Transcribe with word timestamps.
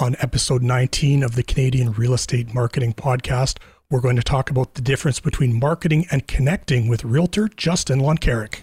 On 0.00 0.16
episode 0.18 0.62
19 0.62 1.22
of 1.22 1.34
the 1.34 1.42
Canadian 1.42 1.92
Real 1.92 2.14
Estate 2.14 2.54
Marketing 2.54 2.94
Podcast, 2.94 3.58
we're 3.90 4.00
going 4.00 4.16
to 4.16 4.22
talk 4.22 4.48
about 4.48 4.72
the 4.72 4.80
difference 4.80 5.20
between 5.20 5.60
marketing 5.60 6.06
and 6.10 6.26
connecting 6.26 6.88
with 6.88 7.04
realtor 7.04 7.48
Justin 7.48 8.00
Loncarrick. 8.00 8.60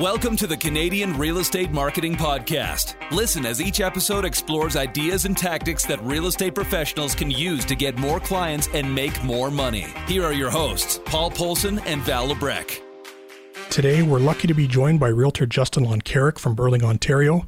Welcome 0.00 0.34
to 0.34 0.48
the 0.48 0.56
Canadian 0.56 1.16
Real 1.16 1.38
Estate 1.38 1.70
Marketing 1.70 2.16
Podcast. 2.16 2.96
Listen 3.12 3.46
as 3.46 3.60
each 3.60 3.80
episode 3.80 4.24
explores 4.24 4.74
ideas 4.74 5.26
and 5.26 5.38
tactics 5.38 5.86
that 5.86 6.02
real 6.02 6.26
estate 6.26 6.56
professionals 6.56 7.14
can 7.14 7.30
use 7.30 7.64
to 7.66 7.76
get 7.76 7.96
more 7.96 8.18
clients 8.18 8.68
and 8.74 8.92
make 8.92 9.22
more 9.22 9.48
money. 9.48 9.86
Here 10.08 10.24
are 10.24 10.32
your 10.32 10.50
hosts, 10.50 10.98
Paul 11.04 11.30
Polson 11.30 11.78
and 11.86 12.02
Val 12.02 12.34
Lebrecq. 12.34 12.80
Today, 13.70 14.02
we're 14.02 14.18
lucky 14.18 14.48
to 14.48 14.54
be 14.54 14.66
joined 14.66 14.98
by 14.98 15.06
realtor 15.06 15.46
Justin 15.46 15.84
Loncarrick 15.84 16.40
from 16.40 16.56
Burlington, 16.56 16.88
Ontario. 16.88 17.46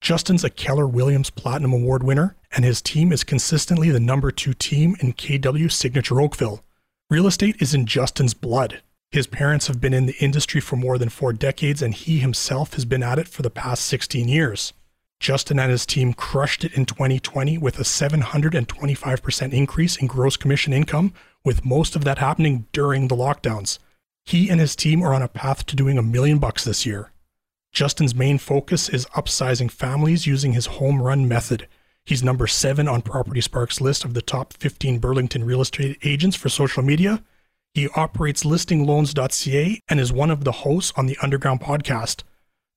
Justin's 0.00 0.44
a 0.44 0.50
Keller 0.50 0.86
Williams 0.86 1.30
Platinum 1.30 1.72
Award 1.72 2.02
winner, 2.02 2.36
and 2.52 2.64
his 2.64 2.82
team 2.82 3.12
is 3.12 3.24
consistently 3.24 3.90
the 3.90 4.00
number 4.00 4.30
two 4.30 4.54
team 4.54 4.96
in 5.00 5.12
KW 5.12 5.70
Signature 5.70 6.20
Oakville. 6.20 6.62
Real 7.10 7.26
estate 7.26 7.56
is 7.60 7.74
in 7.74 7.86
Justin's 7.86 8.34
blood. 8.34 8.82
His 9.10 9.26
parents 9.26 9.68
have 9.68 9.80
been 9.80 9.94
in 9.94 10.06
the 10.06 10.16
industry 10.18 10.60
for 10.60 10.76
more 10.76 10.98
than 10.98 11.08
four 11.08 11.32
decades, 11.32 11.82
and 11.82 11.94
he 11.94 12.18
himself 12.18 12.74
has 12.74 12.84
been 12.84 13.02
at 13.02 13.18
it 13.18 13.28
for 13.28 13.42
the 13.42 13.50
past 13.50 13.84
16 13.86 14.28
years. 14.28 14.72
Justin 15.18 15.58
and 15.58 15.70
his 15.70 15.86
team 15.86 16.12
crushed 16.12 16.64
it 16.64 16.74
in 16.74 16.84
2020 16.84 17.56
with 17.58 17.78
a 17.78 17.82
725% 17.82 19.52
increase 19.52 19.96
in 19.96 20.06
gross 20.06 20.36
commission 20.36 20.72
income, 20.72 21.14
with 21.44 21.64
most 21.64 21.96
of 21.96 22.04
that 22.04 22.18
happening 22.18 22.66
during 22.72 23.08
the 23.08 23.16
lockdowns. 23.16 23.78
He 24.24 24.50
and 24.50 24.60
his 24.60 24.76
team 24.76 25.02
are 25.02 25.14
on 25.14 25.22
a 25.22 25.28
path 25.28 25.64
to 25.66 25.76
doing 25.76 25.96
a 25.96 26.02
million 26.02 26.38
bucks 26.38 26.64
this 26.64 26.84
year. 26.84 27.12
Justin's 27.76 28.14
main 28.14 28.38
focus 28.38 28.88
is 28.88 29.04
upsizing 29.14 29.70
families 29.70 30.26
using 30.26 30.54
his 30.54 30.64
home 30.64 31.02
run 31.02 31.28
method. 31.28 31.68
He's 32.06 32.24
number 32.24 32.46
seven 32.46 32.88
on 32.88 33.02
Property 33.02 33.42
Spark's 33.42 33.82
list 33.82 34.02
of 34.02 34.14
the 34.14 34.22
top 34.22 34.54
15 34.54 34.98
Burlington 34.98 35.44
real 35.44 35.60
estate 35.60 35.98
agents 36.02 36.36
for 36.36 36.48
social 36.48 36.82
media. 36.82 37.22
He 37.74 37.90
operates 37.90 38.44
listingloans.ca 38.44 39.80
and 39.90 40.00
is 40.00 40.10
one 40.10 40.30
of 40.30 40.44
the 40.44 40.52
hosts 40.52 40.94
on 40.96 41.04
the 41.04 41.18
Underground 41.20 41.60
podcast. 41.60 42.22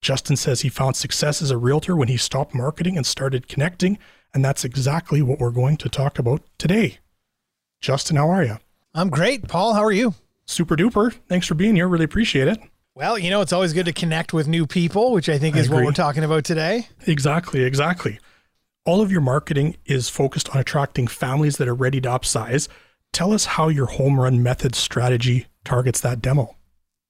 Justin 0.02 0.36
says 0.36 0.62
he 0.62 0.70
found 0.70 0.98
success 0.98 1.42
as 1.42 1.50
a 1.50 1.58
realtor 1.58 1.96
when 1.96 2.10
he 2.10 2.18
stopped 2.18 2.54
marketing 2.54 2.98
and 2.98 3.06
started 3.06 3.48
connecting, 3.48 3.98
and 4.34 4.44
that's 4.44 4.66
exactly 4.66 5.22
what 5.22 5.40
we're 5.40 5.50
going 5.50 5.78
to 5.78 5.88
talk 5.88 6.20
about 6.20 6.42
today. 6.58 6.98
Justin, 7.80 8.18
how 8.18 8.30
are 8.30 8.44
you? 8.44 8.58
I'm 8.94 9.10
great, 9.10 9.48
Paul. 9.48 9.76
How 9.76 9.84
are 9.86 9.94
you? 9.94 10.16
Super 10.46 10.76
duper. 10.76 11.14
Thanks 11.30 11.48
for 11.48 11.56
being 11.56 11.78
here. 11.78 11.88
Really 11.88 12.04
appreciate 12.04 12.50
it. 12.50 12.60
Well, 13.00 13.18
you 13.18 13.30
know, 13.30 13.40
it's 13.40 13.54
always 13.54 13.72
good 13.72 13.86
to 13.86 13.94
connect 13.94 14.34
with 14.34 14.46
new 14.46 14.68
people, 14.68 15.14
which 15.14 15.30
I 15.30 15.38
think 15.38 15.56
I 15.56 15.60
is 15.60 15.70
what 15.70 15.86
we're 15.86 15.94
talking 15.94 16.26
about 16.26 16.44
today. 16.44 16.90
Exactly, 17.08 17.64
exactly. 17.64 18.20
All 18.84 19.00
of 19.00 19.10
your 19.10 19.22
marketing 19.22 19.78
is 19.86 20.10
focused 20.10 20.50
on 20.50 20.60
attracting 20.60 21.08
families 21.08 21.56
that 21.58 21.70
are 21.70 21.74
ready 21.74 22.02
to 22.02 22.10
upsize. 22.10 22.68
Tell 23.14 23.32
us 23.32 23.46
how 23.46 23.70
your 23.70 23.86
home 23.86 24.20
run 24.20 24.44
method 24.44 24.76
strategy 24.76 25.46
targets 25.64 26.02
that 26.02 26.22
demo. 26.22 26.58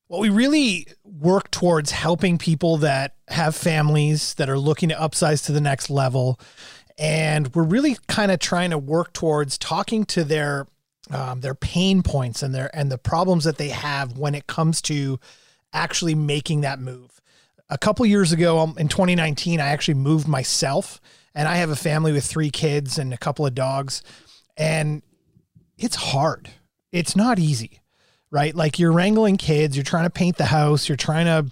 Well, 0.09 0.19
we 0.19 0.29
really 0.29 0.85
work 1.03 1.49
towards 1.49 1.89
helping 1.89 2.37
people 2.37 2.77
that 2.77 3.15
have 3.27 3.55
families 3.55 4.35
that 4.35 4.47
are 4.47 4.59
looking 4.59 4.89
to 4.89 4.95
upsize 4.95 5.43
to 5.47 5.51
the 5.51 5.61
next 5.61 5.89
level. 5.89 6.39
And 6.99 7.55
we're 7.55 7.63
really 7.63 7.97
kind 8.07 8.31
of 8.31 8.37
trying 8.37 8.69
to 8.69 8.77
work 8.77 9.11
towards 9.13 9.57
talking 9.57 10.05
to 10.05 10.23
their 10.23 10.67
um, 11.09 11.41
their 11.41 11.55
pain 11.55 12.03
points 12.03 12.43
and 12.43 12.53
their 12.53 12.69
and 12.75 12.91
the 12.91 12.99
problems 12.99 13.43
that 13.45 13.57
they 13.57 13.69
have 13.69 14.19
when 14.19 14.35
it 14.35 14.45
comes 14.45 14.83
to 14.83 15.19
actually 15.73 16.15
making 16.15 16.61
that 16.61 16.79
move. 16.79 17.21
A 17.69 17.77
couple 17.77 18.05
years 18.05 18.31
ago 18.31 18.59
um, 18.59 18.75
in 18.79 18.87
2019, 18.87 19.59
I 19.59 19.67
actually 19.67 19.93
moved 19.95 20.27
myself, 20.27 20.99
and 21.35 21.47
I 21.47 21.57
have 21.57 21.69
a 21.69 21.75
family 21.75 22.11
with 22.11 22.25
three 22.25 22.49
kids 22.49 22.97
and 22.97 23.13
a 23.13 23.17
couple 23.17 23.45
of 23.45 23.53
dogs, 23.53 24.01
and 24.57 25.03
it's 25.77 25.95
hard. 25.95 26.49
It's 26.91 27.15
not 27.15 27.37
easy, 27.37 27.81
right? 28.31 28.55
Like 28.55 28.79
you're 28.79 28.91
wrangling 28.91 29.37
kids, 29.37 29.77
you're 29.77 29.83
trying 29.83 30.05
to 30.05 30.09
paint 30.09 30.37
the 30.37 30.45
house, 30.45 30.89
you're 30.89 30.95
trying 30.95 31.25
to, 31.25 31.51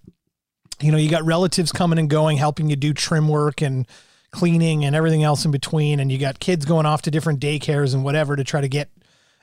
you 0.79 0.91
know, 0.91 0.97
you 0.97 1.09
got 1.09 1.23
relatives 1.23 1.71
coming 1.71 1.99
and 1.99 2.09
going, 2.09 2.37
helping 2.37 2.69
you 2.69 2.75
do 2.75 2.93
trim 2.93 3.27
work 3.27 3.61
and 3.61 3.87
cleaning 4.31 4.85
and 4.85 4.95
everything 4.95 5.23
else 5.23 5.45
in 5.45 5.51
between, 5.51 5.99
and 5.99 6.11
you 6.11 6.17
got 6.17 6.39
kids 6.39 6.65
going 6.65 6.85
off 6.85 7.03
to 7.03 7.11
different 7.11 7.39
daycares 7.39 7.93
and 7.93 8.03
whatever 8.03 8.35
to 8.35 8.43
try 8.43 8.61
to 8.61 8.67
get 8.67 8.89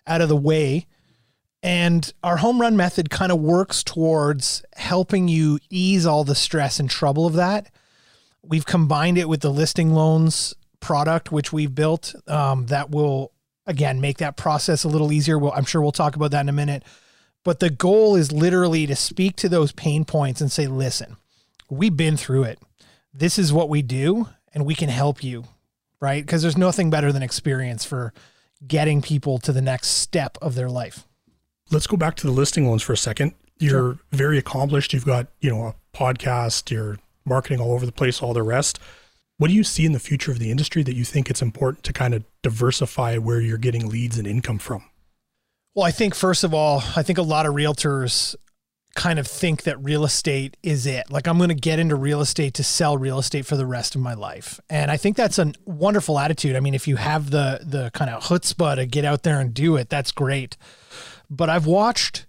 out 0.07 0.21
of 0.21 0.29
the 0.29 0.37
way. 0.37 0.87
And 1.65 2.13
our 2.23 2.37
home 2.37 2.61
run 2.61 2.77
method 2.77 3.09
kind 3.09 3.33
of 3.33 3.41
works 3.41 3.83
towards 3.83 4.63
helping 4.77 5.29
you 5.29 5.59
ease 5.71 6.05
all 6.05 6.23
the 6.23 6.35
stress 6.35 6.79
and 6.79 6.91
trouble 6.91 7.27
of 7.27 7.33
that. 7.33 7.71
We've 8.43 8.67
combined 8.67 9.17
it 9.17 9.31
with 9.31 9.41
the 9.41 9.51
listing 9.51 9.95
loans 9.95 10.53
product, 10.81 11.33
which 11.33 11.55
we've 11.55 11.75
built 11.75 12.15
um, 12.29 12.67
that 12.67 12.91
will, 12.91 13.33
again, 13.67 13.99
make 14.03 14.19
that 14.19 14.37
process 14.37 14.85
a 14.85 14.89
little 14.89 15.11
easier. 15.11 15.39
Well, 15.39 15.55
I'm 15.57 15.65
sure 15.65 15.81
we'll 15.81 15.91
talk 15.91 16.17
about 16.17 16.33
that 16.33 16.43
in 16.43 16.51
a 16.51 16.53
minute. 16.53 16.83
But 17.45 17.61
the 17.61 17.71
goal 17.71 18.15
is 18.15 18.31
literally 18.31 18.87
to 18.87 18.95
speak 18.95 19.37
to 19.37 19.49
those 19.49 19.73
pain 19.73 20.05
points 20.05 20.43
and 20.43 20.53
say, 20.53 20.67
listen, 20.67 21.17
we've 21.71 21.97
been 21.97 22.19
through 22.19 22.43
it. 22.43 22.59
This 23.15 23.39
is 23.39 23.55
what 23.55 23.71
we 23.71 23.81
do, 23.81 24.29
and 24.53 24.67
we 24.67 24.75
can 24.75 24.91
help 24.91 25.25
you, 25.25 25.45
right? 25.99 26.23
Because 26.23 26.43
there's 26.43 26.59
nothing 26.59 26.91
better 26.91 27.11
than 27.11 27.23
experience 27.23 27.87
for 27.87 28.13
getting 28.67 29.01
people 29.01 29.39
to 29.39 29.53
the 29.53 29.63
next 29.63 29.89
step 29.89 30.37
of 30.43 30.57
their 30.57 30.69
life. 30.69 31.07
Let's 31.71 31.87
go 31.87 31.97
back 31.97 32.17
to 32.17 32.27
the 32.27 32.33
listing 32.33 32.67
loans 32.67 32.83
for 32.83 32.93
a 32.93 32.97
second. 32.97 33.35
You're 33.59 33.99
very 34.13 34.37
accomplished. 34.39 34.93
You've 34.93 35.07
got, 35.07 35.29
you 35.41 35.51
know, 35.51 35.67
a 35.67 35.75
podcast, 35.97 36.71
you're 36.71 36.99
marketing 37.25 37.61
all 37.61 37.73
over 37.73 37.87
the 37.87 37.93
place, 37.93 38.23
all 38.23 38.35
the 38.35 38.43
rest. 38.43 38.79
What 39.39 39.49
do 39.49 39.55
you 39.55 39.65
see 39.65 39.85
in 39.85 39.93
the 39.93 40.01
future 40.01 40.31
of 40.31 40.39
the 40.39 40.51
industry 40.51 40.83
that 40.83 40.95
you 40.95 41.05
think 41.05 41.31
it's 41.31 41.43
important 41.43 41.85
to 41.85 41.93
kind 41.93 42.15
of 42.15 42.25
diversify 42.43 43.17
where 43.19 43.41
you're 43.41 43.59
getting 43.59 43.89
leads 43.89 44.19
and 44.19 44.27
income 44.27 44.59
from? 44.59 44.85
Well, 45.75 45.85
I 45.85 45.91
think 45.91 46.15
first 46.15 46.45
of 46.45 46.55
all, 46.55 46.83
I 46.95 47.03
think 47.03 47.19
a 47.19 47.23
lot 47.23 47.47
of 47.47 47.55
realtors 47.55 48.37
kind 48.95 49.19
of 49.19 49.27
think 49.27 49.65
that 49.65 49.83
real 49.83 50.05
estate 50.05 50.57
is 50.63 50.87
it. 50.87 51.11
Like 51.11 51.27
I'm 51.27 51.37
going 51.37 51.49
to 51.49 51.55
get 51.55 51.81
into 51.81 51.97
real 51.97 52.21
estate 52.21 52.55
to 52.55 52.65
sell 52.65 52.97
real 52.97 53.19
estate 53.19 53.45
for 53.45 53.57
the 53.57 53.67
rest 53.67 53.97
of 53.97 54.01
my 54.01 54.15
life. 54.15 54.61
And 54.71 54.91
I 54.91 54.97
think 54.97 55.17
that's 55.17 55.39
a 55.39 55.53
wonderful 55.65 56.19
attitude. 56.19 56.55
I 56.55 56.61
mean, 56.61 56.75
if 56.75 56.87
you 56.87 56.97
have 56.97 57.31
the 57.31 57.61
the 57.63 57.91
kind 57.93 58.11
of 58.11 58.23
chutzpah 58.23 58.77
to 58.77 58.87
get 58.87 59.05
out 59.05 59.25
there 59.25 59.41
and 59.41 59.53
do 59.53 59.77
it, 59.77 59.89
that's 59.89 60.13
great. 60.13 60.57
But 61.31 61.51
I've 61.51 61.67
watched 61.67 62.27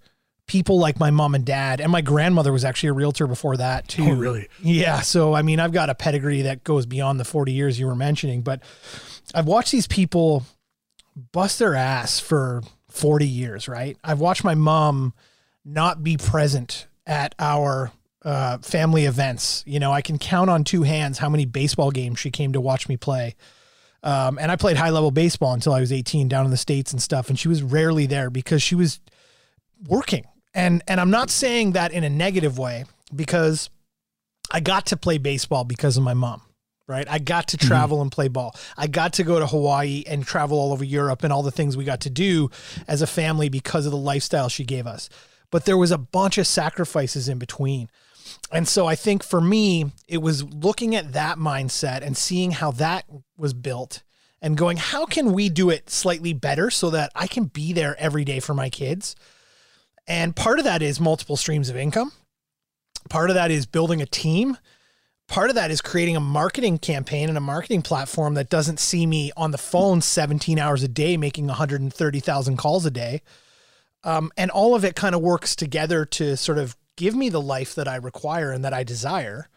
people 0.47 0.77
like 0.77 0.99
my 0.99 1.09
mom 1.09 1.33
and 1.33 1.45
dad 1.45 1.81
and 1.81 1.91
my 1.91 2.01
grandmother 2.01 2.51
was 2.51 2.63
actually 2.63 2.89
a 2.89 2.93
realtor 2.93 3.27
before 3.27 3.57
that 3.57 3.87
too. 3.87 4.03
Oh, 4.03 4.13
really? 4.13 4.47
Yeah. 4.61 5.01
So, 5.01 5.33
I 5.33 5.41
mean, 5.41 5.59
I've 5.59 5.71
got 5.71 5.89
a 5.89 5.95
pedigree 5.95 6.43
that 6.43 6.63
goes 6.63 6.85
beyond 6.85 7.19
the 7.19 7.25
40 7.25 7.51
years 7.51 7.79
you 7.79 7.87
were 7.87 7.95
mentioning, 7.95 8.41
but 8.41 8.61
I've 9.33 9.47
watched 9.47 9.71
these 9.71 9.87
people 9.87 10.43
bust 11.31 11.59
their 11.59 11.75
ass 11.75 12.19
for 12.19 12.61
40 12.89 13.27
years, 13.27 13.67
right? 13.67 13.97
I've 14.03 14.19
watched 14.19 14.43
my 14.43 14.55
mom 14.55 15.13
not 15.63 16.03
be 16.03 16.17
present 16.17 16.87
at 17.07 17.33
our 17.39 17.91
uh, 18.23 18.57
family 18.59 19.05
events. 19.05 19.63
You 19.65 19.79
know, 19.79 19.91
I 19.91 20.01
can 20.01 20.17
count 20.17 20.49
on 20.49 20.63
two 20.63 20.83
hands 20.83 21.17
how 21.17 21.29
many 21.29 21.45
baseball 21.45 21.91
games 21.91 22.19
she 22.19 22.31
came 22.31 22.53
to 22.53 22.61
watch 22.61 22.87
me 22.87 22.97
play. 22.97 23.35
Um, 24.05 24.37
and 24.39 24.51
I 24.51 24.55
played 24.55 24.77
high 24.77 24.91
level 24.91 25.09
baseball 25.09 25.53
until 25.53 25.73
I 25.73 25.79
was 25.79 25.91
18 25.91 26.27
down 26.27 26.45
in 26.45 26.51
the 26.51 26.57
States 26.57 26.93
and 26.93 27.01
stuff. 27.01 27.29
And 27.29 27.37
she 27.37 27.47
was 27.47 27.63
rarely 27.63 28.05
there 28.05 28.29
because 28.29 28.61
she 28.61 28.75
was 28.75 28.99
working. 29.87 30.25
And, 30.53 30.83
and 30.87 31.01
I'm 31.01 31.09
not 31.09 31.31
saying 31.31 31.71
that 31.71 31.91
in 31.91 32.03
a 32.03 32.09
negative 32.09 32.57
way 32.59 32.85
because 33.13 33.71
I 34.51 34.59
got 34.59 34.85
to 34.87 34.97
play 34.97 35.17
baseball 35.17 35.63
because 35.63 35.97
of 35.97 36.03
my 36.03 36.13
mom, 36.13 36.43
right? 36.87 37.07
I 37.09 37.17
got 37.17 37.49
to 37.49 37.57
travel 37.57 38.01
and 38.03 38.11
play 38.11 38.27
ball. 38.27 38.55
I 38.77 38.85
got 38.85 39.13
to 39.13 39.23
go 39.23 39.39
to 39.39 39.47
Hawaii 39.47 40.03
and 40.05 40.23
travel 40.23 40.59
all 40.59 40.71
over 40.71 40.83
Europe 40.83 41.23
and 41.23 41.33
all 41.33 41.43
the 41.43 41.51
things 41.51 41.75
we 41.75 41.83
got 41.83 42.01
to 42.01 42.11
do 42.11 42.51
as 42.87 43.01
a 43.01 43.07
family 43.07 43.49
because 43.49 43.87
of 43.87 43.91
the 43.91 43.97
lifestyle 43.97 44.49
she 44.49 44.63
gave 44.63 44.85
us. 44.85 45.09
But 45.49 45.65
there 45.65 45.77
was 45.77 45.91
a 45.91 45.97
bunch 45.97 46.37
of 46.37 46.45
sacrifices 46.45 47.27
in 47.27 47.39
between. 47.39 47.89
And 48.51 48.67
so 48.67 48.85
I 48.85 48.95
think 48.95 49.23
for 49.23 49.41
me, 49.41 49.91
it 50.07 50.19
was 50.19 50.43
looking 50.43 50.95
at 50.95 51.13
that 51.13 51.37
mindset 51.37 52.01
and 52.01 52.15
seeing 52.15 52.51
how 52.51 52.71
that 52.71 53.05
was 53.37 53.53
built 53.53 54.03
and 54.41 54.57
going, 54.57 54.77
how 54.77 55.05
can 55.05 55.33
we 55.33 55.49
do 55.49 55.69
it 55.69 55.89
slightly 55.89 56.33
better 56.33 56.69
so 56.69 56.89
that 56.91 57.11
I 57.15 57.27
can 57.27 57.45
be 57.45 57.73
there 57.73 57.95
every 57.99 58.23
day 58.23 58.39
for 58.39 58.53
my 58.53 58.69
kids? 58.69 59.15
And 60.07 60.35
part 60.35 60.59
of 60.59 60.65
that 60.65 60.81
is 60.81 60.99
multiple 60.99 61.35
streams 61.35 61.69
of 61.69 61.75
income. 61.75 62.11
Part 63.09 63.29
of 63.29 63.35
that 63.35 63.51
is 63.51 63.65
building 63.65 64.01
a 64.01 64.05
team. 64.05 64.57
Part 65.27 65.49
of 65.49 65.55
that 65.55 65.71
is 65.71 65.81
creating 65.81 66.15
a 66.15 66.19
marketing 66.19 66.77
campaign 66.77 67.29
and 67.29 67.37
a 67.37 67.41
marketing 67.41 67.81
platform 67.81 68.35
that 68.35 68.49
doesn't 68.49 68.79
see 68.79 69.07
me 69.07 69.31
on 69.35 69.49
the 69.51 69.57
phone 69.57 70.01
17 70.01 70.59
hours 70.59 70.83
a 70.83 70.87
day, 70.87 71.17
making 71.17 71.47
130,000 71.47 72.57
calls 72.57 72.85
a 72.85 72.91
day. 72.91 73.21
Um, 74.03 74.31
and 74.37 74.51
all 74.51 74.75
of 74.75 74.85
it 74.85 74.95
kind 74.95 75.15
of 75.15 75.21
works 75.21 75.55
together 75.55 76.05
to 76.05 76.37
sort 76.37 76.59
of 76.59 76.75
give 76.95 77.15
me 77.15 77.29
the 77.29 77.41
life 77.41 77.75
that 77.75 77.87
I 77.87 77.95
require 77.97 78.51
and 78.51 78.63
that 78.63 78.73
I 78.73 78.83
desire 78.83 79.49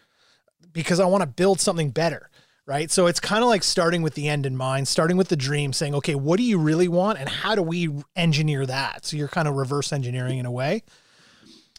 because 0.73 1.01
I 1.01 1.07
want 1.07 1.23
to 1.23 1.27
build 1.27 1.61
something 1.61 1.91
better. 1.91 2.31
Right. 2.67 2.91
So 2.91 3.07
it's 3.07 3.19
kind 3.19 3.43
of 3.43 3.49
like 3.49 3.63
starting 3.63 4.03
with 4.03 4.13
the 4.13 4.29
end 4.29 4.45
in 4.45 4.55
mind, 4.55 4.89
starting 4.89 5.17
with 5.17 5.29
the 5.29 5.37
dream, 5.37 5.73
saying, 5.73 5.95
okay, 5.95 6.15
what 6.15 6.37
do 6.37 6.43
you 6.43 6.59
really 6.59 6.87
want? 6.87 7.19
And 7.19 7.27
how 7.27 7.55
do 7.55 7.63
we 7.63 7.91
engineer 8.15 8.67
that? 8.67 9.07
So 9.07 9.17
you're 9.17 9.27
kind 9.27 9.49
of 9.49 9.55
reverse 9.55 9.91
engineering 9.91 10.39
in 10.39 10.45
a 10.45 10.51
way. 10.51 10.83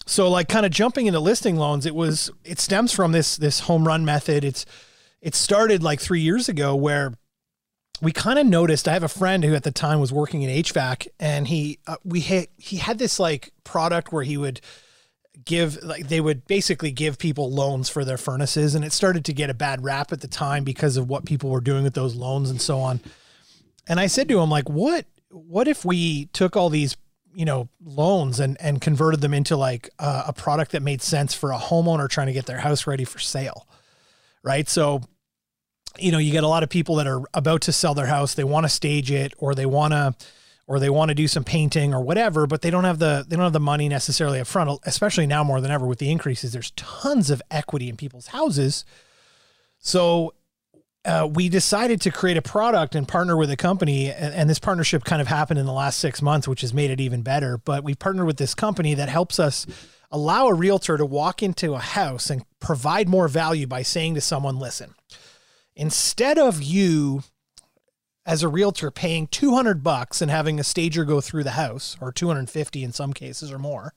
So 0.07 0.27
like 0.31 0.49
kind 0.49 0.65
of 0.65 0.71
jumping 0.71 1.05
into 1.05 1.19
listing 1.19 1.57
loans, 1.57 1.85
it 1.85 1.93
was 1.93 2.31
it 2.43 2.59
stems 2.59 2.91
from 2.91 3.11
this 3.11 3.37
this 3.37 3.59
home 3.61 3.87
run 3.87 4.03
method. 4.03 4.43
It's 4.43 4.65
it 5.21 5.35
started 5.35 5.83
like 5.83 5.99
three 5.99 6.21
years 6.21 6.49
ago 6.49 6.75
where 6.75 7.13
we 8.01 8.11
kind 8.11 8.39
of 8.39 8.47
noticed. 8.47 8.87
I 8.87 8.93
have 8.93 9.03
a 9.03 9.07
friend 9.07 9.43
who 9.43 9.53
at 9.53 9.63
the 9.63 9.71
time 9.71 9.99
was 9.99 10.11
working 10.11 10.41
in 10.41 10.49
HVAC, 10.63 11.07
and 11.19 11.47
he 11.47 11.77
uh, 11.85 11.97
we 12.03 12.21
had 12.21 12.47
he 12.57 12.77
had 12.77 12.97
this 12.97 13.19
like 13.19 13.51
product 13.63 14.11
where 14.11 14.23
he 14.23 14.37
would 14.37 14.61
give 15.45 15.81
like 15.83 16.07
they 16.07 16.21
would 16.21 16.45
basically 16.47 16.91
give 16.91 17.17
people 17.17 17.51
loans 17.51 17.89
for 17.89 18.03
their 18.05 18.17
furnaces, 18.17 18.75
and 18.75 18.83
it 18.83 18.93
started 18.93 19.25
to 19.25 19.33
get 19.33 19.49
a 19.49 19.53
bad 19.53 19.83
rap 19.83 20.11
at 20.11 20.21
the 20.21 20.27
time 20.27 20.63
because 20.63 20.97
of 20.97 21.09
what 21.09 21.25
people 21.25 21.49
were 21.49 21.61
doing 21.61 21.83
with 21.83 21.93
those 21.93 22.15
loans 22.15 22.49
and 22.49 22.61
so 22.61 22.79
on. 22.79 22.99
And 23.87 23.99
I 23.99 24.07
said 24.07 24.27
to 24.29 24.39
him 24.39 24.49
like, 24.49 24.69
what 24.69 25.05
what 25.29 25.67
if 25.67 25.85
we 25.85 26.25
took 26.27 26.55
all 26.55 26.69
these 26.69 26.95
you 27.33 27.45
know 27.45 27.69
loans 27.83 28.39
and 28.39 28.57
and 28.59 28.81
converted 28.81 29.21
them 29.21 29.33
into 29.33 29.55
like 29.55 29.89
a, 29.99 30.25
a 30.27 30.33
product 30.33 30.71
that 30.71 30.81
made 30.81 31.01
sense 31.01 31.33
for 31.33 31.51
a 31.51 31.57
homeowner 31.57 32.09
trying 32.09 32.27
to 32.27 32.33
get 32.33 32.45
their 32.45 32.59
house 32.59 32.87
ready 32.87 33.03
for 33.03 33.19
sale, 33.19 33.67
right? 34.43 34.67
So 34.67 35.01
you 35.97 36.11
know, 36.11 36.17
you 36.17 36.31
get 36.31 36.43
a 36.43 36.47
lot 36.47 36.63
of 36.63 36.69
people 36.69 36.95
that 36.95 37.07
are 37.07 37.21
about 37.33 37.61
to 37.61 37.71
sell 37.71 37.93
their 37.93 38.05
house, 38.05 38.33
they 38.33 38.43
want 38.43 38.65
to 38.65 38.69
stage 38.69 39.11
it 39.11 39.33
or 39.37 39.55
they 39.55 39.65
want 39.65 39.93
to 39.93 40.13
or 40.69 40.79
they 40.79 40.89
want 40.89 41.09
to 41.09 41.15
do 41.15 41.27
some 41.27 41.43
painting 41.43 41.95
or 41.95 41.99
whatever, 41.99 42.45
but 42.45 42.61
they 42.61 42.69
don't 42.69 42.83
have 42.83 42.99
the 42.99 43.25
they 43.27 43.35
don't 43.35 43.43
have 43.43 43.53
the 43.53 43.59
money 43.59 43.89
necessarily 43.89 44.39
up 44.39 44.45
front, 44.45 44.79
especially 44.83 45.25
now 45.25 45.43
more 45.43 45.59
than 45.59 45.71
ever 45.71 45.85
with 45.87 45.97
the 45.97 46.11
increases. 46.11 46.53
There's 46.53 46.71
tons 46.75 47.31
of 47.31 47.41
equity 47.49 47.89
in 47.89 47.97
people's 47.97 48.27
houses. 48.27 48.85
So 49.79 50.35
uh, 51.05 51.27
we 51.33 51.49
decided 51.49 52.01
to 52.01 52.11
create 52.11 52.37
a 52.37 52.41
product 52.43 52.93
and 52.93 53.07
partner 53.07 53.35
with 53.35 53.49
a 53.49 53.57
company, 53.57 54.11
and, 54.11 54.33
and, 54.35 54.49
this 54.49 54.59
partnership 54.59 55.05
kind 55.05 55.21
of 55.21 55.27
happened 55.27 55.57
in 55.59 55.65
the 55.65 55.73
last 55.73 55.97
six 55.97 56.21
months, 56.21 56.47
which 56.47 56.61
has 56.61 56.73
made 56.73 56.91
it 56.91 57.01
even 57.01 57.23
better. 57.23 57.57
But 57.57 57.83
we 57.83 57.95
partnered 57.95 58.27
with 58.27 58.37
this 58.37 58.53
company 58.53 58.93
that 58.93 59.09
helps 59.09 59.39
us 59.39 59.65
allow 60.11 60.47
a 60.47 60.53
realtor 60.53 60.97
to 60.97 61.05
walk 61.05 61.41
into 61.41 61.73
a 61.73 61.79
house 61.79 62.29
and 62.29 62.43
provide 62.59 63.09
more 63.09 63.27
value 63.27 63.65
by 63.65 63.81
saying 63.81 64.13
to 64.15 64.21
someone, 64.21 64.59
"Listen, 64.59 64.93
instead 65.75 66.37
of 66.37 66.61
you 66.61 67.23
as 68.25 68.43
a 68.43 68.47
realtor 68.47 68.91
paying 68.91 69.27
200 69.27 69.83
bucks 69.83 70.21
and 70.21 70.29
having 70.29 70.59
a 70.59 70.63
stager 70.63 71.05
go 71.05 71.21
through 71.21 71.43
the 71.43 71.51
house 71.51 71.97
or 72.01 72.11
250 72.11 72.83
in 72.83 72.91
some 72.91 73.13
cases 73.13 73.51
or 73.51 73.59
more 73.59 73.93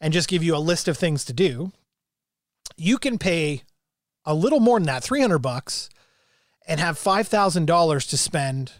and 0.00 0.12
just 0.12 0.28
give 0.28 0.42
you 0.42 0.56
a 0.56 0.58
list 0.58 0.88
of 0.88 0.96
things 0.96 1.24
to 1.24 1.32
do 1.32 1.72
you 2.76 2.98
can 2.98 3.18
pay 3.18 3.62
a 4.24 4.34
little 4.34 4.60
more 4.60 4.78
than 4.78 4.86
that 4.86 5.02
300 5.02 5.38
bucks 5.38 5.88
and 6.66 6.80
have 6.80 6.98
$5000 6.98 8.10
to 8.10 8.16
spend 8.16 8.72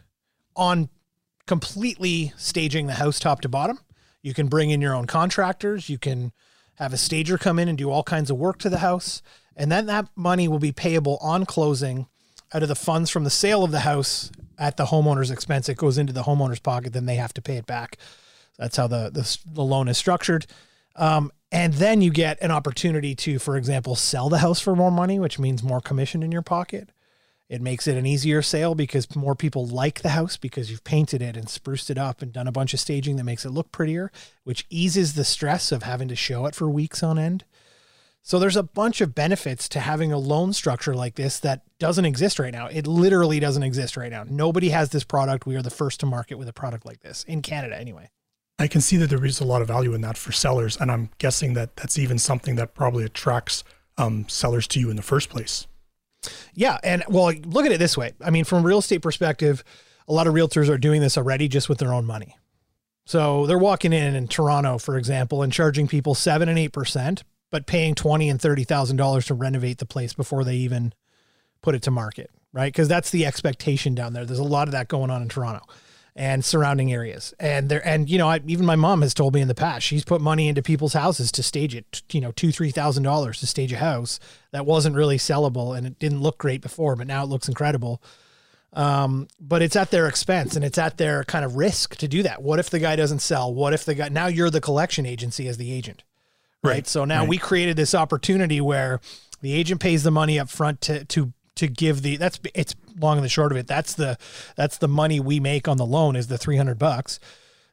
on 0.55 0.89
completely 1.47 2.33
staging 2.37 2.87
the 2.87 2.95
house 2.95 3.19
top 3.19 3.41
to 3.41 3.49
bottom. 3.49 3.79
You 4.23 4.35
can 4.35 4.49
bring 4.49 4.71
in 4.71 4.83
your 4.83 4.95
own 4.95 5.07
contractors. 5.07 5.89
You 5.89 5.99
can 5.99 6.33
have 6.75 6.93
a 6.93 6.99
stager 6.99 7.39
come 7.39 7.59
in 7.59 7.69
and 7.69 7.79
do 7.79 7.91
all 7.91 8.03
kinds 8.03 8.31
of 8.31 8.37
work 8.37 8.59
to 8.59 8.69
the 8.69 8.79
house 8.79 9.23
and 9.59 9.73
then 9.73 9.87
that 9.87 10.09
money 10.15 10.47
will 10.47 10.61
be 10.61 10.71
payable 10.71 11.19
on 11.21 11.45
closing 11.45 12.07
out 12.55 12.63
of 12.63 12.69
the 12.69 12.77
funds 12.77 13.11
from 13.11 13.25
the 13.25 13.31
sale 13.31 13.65
of 13.65 13.73
the 13.73 13.81
house 13.81 14.31
at 14.59 14.77
the 14.77 14.87
homeowner's 14.87 15.31
expense. 15.31 15.69
It 15.69 15.77
goes 15.77 15.99
into 15.99 16.13
the 16.13 16.25
homeowner's 16.25 16.61
pocket, 16.61 16.93
then 16.93 17.07
they 17.07 17.17
have 17.17 17.35
to 17.35 17.43
pay 17.43 17.57
it 17.57 17.67
back. 17.67 17.97
That's 18.59 18.77
how 18.77 18.87
the 18.87 19.11
the, 19.11 19.39
the 19.55 19.63
loan 19.63 19.89
is 19.89 19.99
structured. 19.99 20.47
Um, 20.97 21.31
and 21.51 21.75
then 21.75 22.03
you 22.03 22.11
get 22.11 22.43
an 22.43 22.51
opportunity 22.51 23.15
to, 23.15 23.39
for 23.39 23.57
example, 23.57 23.95
sell 23.95 24.29
the 24.29 24.39
house 24.39 24.61
for 24.61 24.77
more 24.77 24.91
money, 24.91 25.19
which 25.19 25.39
means 25.39 25.63
more 25.63 25.81
commission 25.81 26.23
in 26.23 26.33
your 26.33 26.43
pocket. 26.43 26.91
It 27.49 27.63
makes 27.63 27.87
it 27.87 27.97
an 27.97 28.05
easier 28.05 28.43
sale 28.43 28.75
because 28.75 29.17
more 29.17 29.35
people 29.35 29.67
like 29.67 30.03
the 30.03 30.11
house 30.11 30.37
because 30.37 30.71
you've 30.71 30.85
painted 30.85 31.23
it 31.23 31.35
and 31.35 31.49
spruced 31.49 31.89
it 31.89 31.97
up 31.97 32.21
and 32.21 32.31
done 32.31 32.47
a 32.47 32.53
bunch 32.53 32.75
of 32.75 32.81
staging 32.81 33.17
that 33.17 33.25
makes 33.25 33.47
it 33.47 33.51
look 33.51 33.73
prettier, 33.73 34.13
which 34.45 34.67
eases 34.69 35.15
the 35.15 35.25
stress 35.25 35.73
of 35.73 35.83
having 35.83 36.09
to 36.09 36.17
show 36.17 36.45
it 36.45 36.55
for 36.55 36.69
weeks 36.69 37.03
on 37.03 37.19
end. 37.19 37.45
So 38.29 38.39
there's 38.39 38.57
a 38.57 38.63
bunch 38.63 39.01
of 39.01 39.15
benefits 39.15 39.71
to 39.71 39.81
having 39.81 40.13
a 40.13 40.19
loan 40.19 40.53
structure 40.53 40.95
like 40.95 41.15
this 41.15 41.41
that 41.41 41.63
doesn't 41.79 42.05
exist 42.05 42.39
right 42.39 42.53
now. 42.53 42.67
It 42.67 42.87
literally 42.87 43.41
doesn't 43.41 43.63
exist 43.63 43.97
right 43.97 44.11
now. 44.11 44.27
Nobody 44.29 44.69
has 44.69 44.91
this 44.91 45.03
product. 45.03 45.47
We 45.47 45.57
are 45.57 45.63
the 45.63 45.71
first 45.71 46.01
to 46.01 46.07
market 46.07 46.35
with 46.35 46.47
a 46.47 46.53
product 46.53 46.85
like 46.85 47.01
this 47.01 47.25
in 47.25 47.41
Canada 47.41 47.81
anyway. 47.81 48.11
I 48.59 48.69
can 48.69 48.83
see 48.83 48.99
that 48.99 49.09
there 49.09 49.25
is 49.25 49.41
a 49.41 49.47
lot 49.47 49.63
of 49.63 49.69
value 49.69 49.95
in 49.95 50.03
that 50.03 50.19
for 50.19 50.33
sellers, 50.33 50.77
and 50.77 50.93
I'm 50.93 51.09
guessing 51.17 51.55
that 51.55 51.75
that's 51.77 51.99
even 51.99 52.19
something 52.19 52.57
that 52.57 52.75
probably 52.75 53.03
attracts 53.03 53.65
um, 53.97 54.29
sellers 54.29 54.69
to 54.69 54.79
you 54.79 54.91
in 54.91 54.97
the 54.97 55.03
first 55.03 55.31
place. 55.31 55.67
Yeah, 56.53 56.77
and 56.85 57.05
well, 57.09 57.33
look 57.47 57.65
at 57.65 57.73
it 57.73 57.79
this 57.79 57.97
way. 57.97 58.13
I 58.23 58.29
mean, 58.29 58.45
from 58.45 58.59
a 58.59 58.67
real 58.67 58.81
estate 58.81 59.01
perspective, 59.01 59.65
a 60.07 60.13
lot 60.13 60.27
of 60.27 60.35
realtors 60.35 60.69
are 60.69 60.77
doing 60.77 61.01
this 61.01 61.17
already 61.17 61.49
just 61.49 61.71
with 61.71 61.79
their 61.79 61.95
own 61.95 62.05
money. 62.05 62.37
So 63.07 63.47
they're 63.47 63.57
walking 63.57 63.95
in 63.95 64.15
in 64.15 64.29
Toronto, 64.29 64.77
for 64.77 64.99
example, 64.99 65.43
and 65.43 65.51
charging 65.51 65.89
people 65.89 66.15
seven 66.15 66.51
and 66.51 66.59
eight 66.59 66.75
percent 66.75 67.25
but 67.51 67.67
paying 67.67 67.95
twenty 67.95 68.29
and 68.29 68.41
thirty 68.41 68.65
thousand 68.65 68.97
dollars 68.97 69.27
to 69.27 69.35
renovate 69.35 69.79
the 69.79 69.87
place 69.87 70.13
before 70.13 70.45
they 70.45 70.57
even 70.57 70.93
put 71.63 71.75
it 71.75 71.83
to 71.83 71.91
market, 71.91 72.31
right? 72.53 72.73
Because 72.73 72.89
that's 72.89 73.11
the 73.11 73.27
expectation 73.27 73.95
down 73.95 74.13
there. 74.13 74.25
There's 74.25 74.39
a 74.39 74.45
lot 74.45 74.69
of 74.69 74.73
that 74.73 74.89
going 74.89 75.11
on 75.11 75.23
in 75.23 75.29
Toronto 75.29 75.65
and 76.19 76.45
surrounding 76.45 76.93
areas. 76.93 77.33
And 77.39 77.69
there, 77.69 77.87
and 77.87 78.11
you 78.11 78.19
know, 78.19 78.29
I, 78.29 78.41
even 78.45 78.67
my 78.67 78.75
mom 78.75 79.03
has 79.03 79.15
told 79.15 79.35
me 79.35 79.41
in 79.41 79.47
the 79.47 79.55
past, 79.55 79.87
she's 79.87 80.05
put 80.05 80.21
money 80.21 80.49
into 80.49 80.63
people's 80.63 80.93
houses 80.93 81.31
to 81.33 81.45
stage 81.45 81.77
it. 81.77 82.03
You 82.13 82.21
know, 82.21 82.33
two 82.33 82.51
three 82.51 82.73
thousand 82.73 83.05
dollars 83.05 83.39
to 83.41 83.47
stage 83.47 83.73
a 83.73 83.79
house 83.79 84.19
that 84.51 84.67
wasn't 84.67 84.97
really 84.97 85.17
sellable 85.17 85.79
and 85.79 85.87
it 85.87 85.99
didn't 86.01 86.21
look 86.21 86.37
great 86.39 86.61
before, 86.61 86.97
but 86.97 87.07
now 87.07 87.23
it 87.23 87.29
looks 87.29 87.49
incredible. 87.49 88.03
Um, 88.73 89.29
but 89.41 89.63
it's 89.63 89.77
at 89.77 89.91
their 89.91 90.09
expense 90.09 90.55
and 90.57 90.65
it's 90.65 90.77
at 90.77 90.99
their 90.99 91.25
kind 91.25 91.45
of 91.45 91.57
risk 91.57 91.97
to 91.97 92.09
do 92.09 92.23
that. 92.25 92.43
What 92.43 92.59
if 92.59 92.69
the 92.69 92.81
guy 92.81 92.97
doesn't 92.97 93.21
sell? 93.21 93.55
What 93.55 93.73
if 93.73 93.85
the 93.85 93.95
guy 93.95 94.09
now 94.09 94.27
you're 94.27 94.51
the 94.51 94.61
collection 94.61 95.07
agency 95.07 95.47
as 95.47 95.57
the 95.57 95.73
agent? 95.73 96.03
Right? 96.63 96.71
right. 96.71 96.87
So 96.87 97.05
now 97.05 97.21
right. 97.21 97.29
we 97.29 97.39
created 97.39 97.77
this 97.77 97.95
opportunity 97.95 98.61
where 98.61 99.01
the 99.41 99.53
agent 99.53 99.81
pays 99.81 100.03
the 100.03 100.11
money 100.11 100.39
up 100.39 100.49
front 100.49 100.81
to 100.83 101.05
to 101.07 101.33
to 101.57 101.67
give 101.67 102.03
the 102.03 102.17
that's 102.17 102.41
it's 102.55 102.75
long 102.99 103.19
and 103.19 103.25
the 103.25 103.29
short 103.29 103.53
of 103.53 103.59
it. 103.59 103.67
That's 103.67 103.95
the 103.95 104.17
that's 104.57 104.79
the 104.79 104.89
money 104.89 105.21
we 105.21 105.41
make 105.41 105.69
on 105.69 105.77
the 105.77 105.87
loan 105.87 106.17
is 106.17 106.29
the 106.29 106.39
300 106.39 106.79
bucks. 106.79 107.21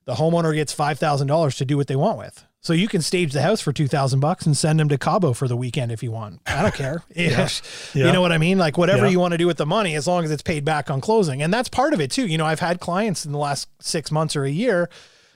The 0.06 0.16
homeowner 0.16 0.54
gets 0.54 0.74
$5,000 0.74 1.58
to 1.58 1.66
do 1.66 1.78
what 1.78 1.88
they 1.88 1.96
want 1.96 2.20
with. 2.20 2.46
So 2.62 2.74
you 2.74 2.88
can 2.88 3.02
stage 3.02 3.34
the 3.34 3.42
house 3.42 3.60
for 3.60 3.74
2000 3.74 4.20
bucks 4.20 4.46
and 4.46 4.56
send 4.56 4.80
them 4.80 4.90
to 4.90 4.98
Cabo 5.00 5.34
for 5.34 5.48
the 5.48 5.58
weekend 5.58 5.92
if 5.92 6.04
you 6.04 6.12
want. 6.12 6.42
I 6.46 6.62
don't 6.62 6.74
care. 6.74 7.04
yeah. 7.16 7.48
yeah. 7.94 8.06
You 8.06 8.12
know 8.12 8.22
what 8.22 8.32
I 8.32 8.38
mean? 8.38 8.58
Like 8.58 8.78
whatever 8.78 9.06
yeah. 9.06 9.12
you 9.12 9.20
want 9.20 9.34
to 9.34 9.38
do 9.38 9.48
with 9.48 9.58
the 9.58 9.66
money 9.66 9.96
as 9.96 10.08
long 10.08 10.24
as 10.24 10.32
it's 10.32 10.44
paid 10.44 10.64
back 10.64 10.90
on 10.90 11.02
closing. 11.02 11.42
And 11.42 11.54
that's 11.54 11.70
part 11.70 11.94
of 11.94 12.02
it 12.02 12.12
too. 12.12 12.26
You 12.26 12.38
know, 12.38 12.46
I've 12.46 12.60
had 12.60 12.80
clients 12.80 13.26
in 13.26 13.32
the 13.32 13.38
last 13.38 13.68
6 13.82 14.12
months 14.12 14.36
or 14.36 14.46
a 14.46 14.50
year 14.50 14.90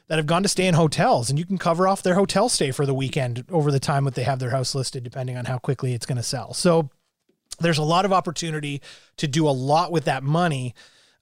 that 0.09 0.17
have 0.17 0.25
gone 0.25 0.43
to 0.43 0.49
stay 0.49 0.67
in 0.67 0.73
hotels 0.73 1.29
and 1.29 1.39
you 1.39 1.45
can 1.45 1.57
cover 1.57 1.87
off 1.87 2.03
their 2.03 2.15
hotel 2.15 2.49
stay 2.49 2.71
for 2.71 2.85
the 2.85 2.93
weekend 2.93 3.45
over 3.49 3.71
the 3.71 3.79
time 3.79 4.03
that 4.03 4.15
they 4.15 4.23
have 4.23 4.39
their 4.39 4.49
house 4.49 4.75
listed 4.75 5.03
depending 5.03 5.37
on 5.37 5.45
how 5.45 5.57
quickly 5.57 5.93
it's 5.93 6.05
going 6.05 6.17
to 6.17 6.23
sell. 6.23 6.53
So 6.53 6.89
there's 7.59 7.77
a 7.77 7.83
lot 7.83 8.05
of 8.05 8.11
opportunity 8.11 8.81
to 9.17 9.27
do 9.27 9.47
a 9.47 9.51
lot 9.51 9.91
with 9.91 10.05
that 10.05 10.23
money 10.23 10.73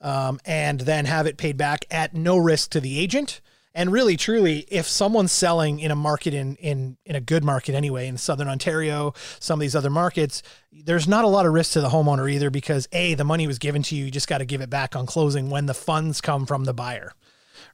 um, 0.01 0.39
and 0.45 0.79
then 0.79 1.05
have 1.05 1.27
it 1.27 1.37
paid 1.37 1.57
back 1.57 1.85
at 1.91 2.13
no 2.13 2.37
risk 2.37 2.71
to 2.71 2.79
the 2.79 2.99
agent. 2.99 3.41
And 3.73 3.91
really 3.91 4.15
truly 4.15 4.65
if 4.69 4.87
someone's 4.87 5.31
selling 5.33 5.79
in 5.79 5.91
a 5.91 5.95
market 5.95 6.33
in 6.33 6.55
in 6.55 6.97
in 7.05 7.15
a 7.15 7.21
good 7.21 7.43
market 7.43 7.75
anyway 7.75 8.07
in 8.07 8.17
southern 8.17 8.47
ontario 8.47 9.13
some 9.39 9.59
of 9.59 9.61
these 9.61 9.75
other 9.75 9.91
markets 9.91 10.41
there's 10.71 11.07
not 11.07 11.25
a 11.25 11.27
lot 11.27 11.45
of 11.45 11.53
risk 11.53 11.73
to 11.73 11.81
the 11.81 11.89
homeowner 11.89 12.31
either 12.31 12.49
because 12.49 12.87
a 12.91 13.13
the 13.13 13.23
money 13.23 13.45
was 13.45 13.59
given 13.59 13.83
to 13.83 13.95
you 13.95 14.05
you 14.05 14.09
just 14.09 14.27
got 14.27 14.39
to 14.39 14.45
give 14.45 14.61
it 14.61 14.69
back 14.71 14.95
on 14.95 15.05
closing 15.05 15.51
when 15.51 15.67
the 15.67 15.75
funds 15.75 16.21
come 16.21 16.47
from 16.47 16.63
the 16.63 16.73
buyer 16.73 17.13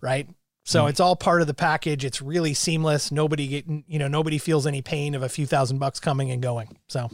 right 0.01 0.27
so 0.63 0.85
mm. 0.85 0.89
it's 0.89 0.99
all 0.99 1.15
part 1.15 1.41
of 1.41 1.47
the 1.47 1.53
package. 1.53 2.05
It's 2.05 2.21
really 2.21 2.53
seamless. 2.53 3.11
Nobody 3.11 3.47
get, 3.47 3.65
you 3.67 3.99
know, 3.99 4.07
nobody 4.07 4.37
feels 4.37 4.65
any 4.65 4.81
pain 4.81 5.15
of 5.15 5.23
a 5.23 5.29
few 5.29 5.45
thousand 5.45 5.79
bucks 5.79 5.99
coming 5.99 6.31
and 6.31 6.41
going. 6.41 6.77
So 6.87 7.09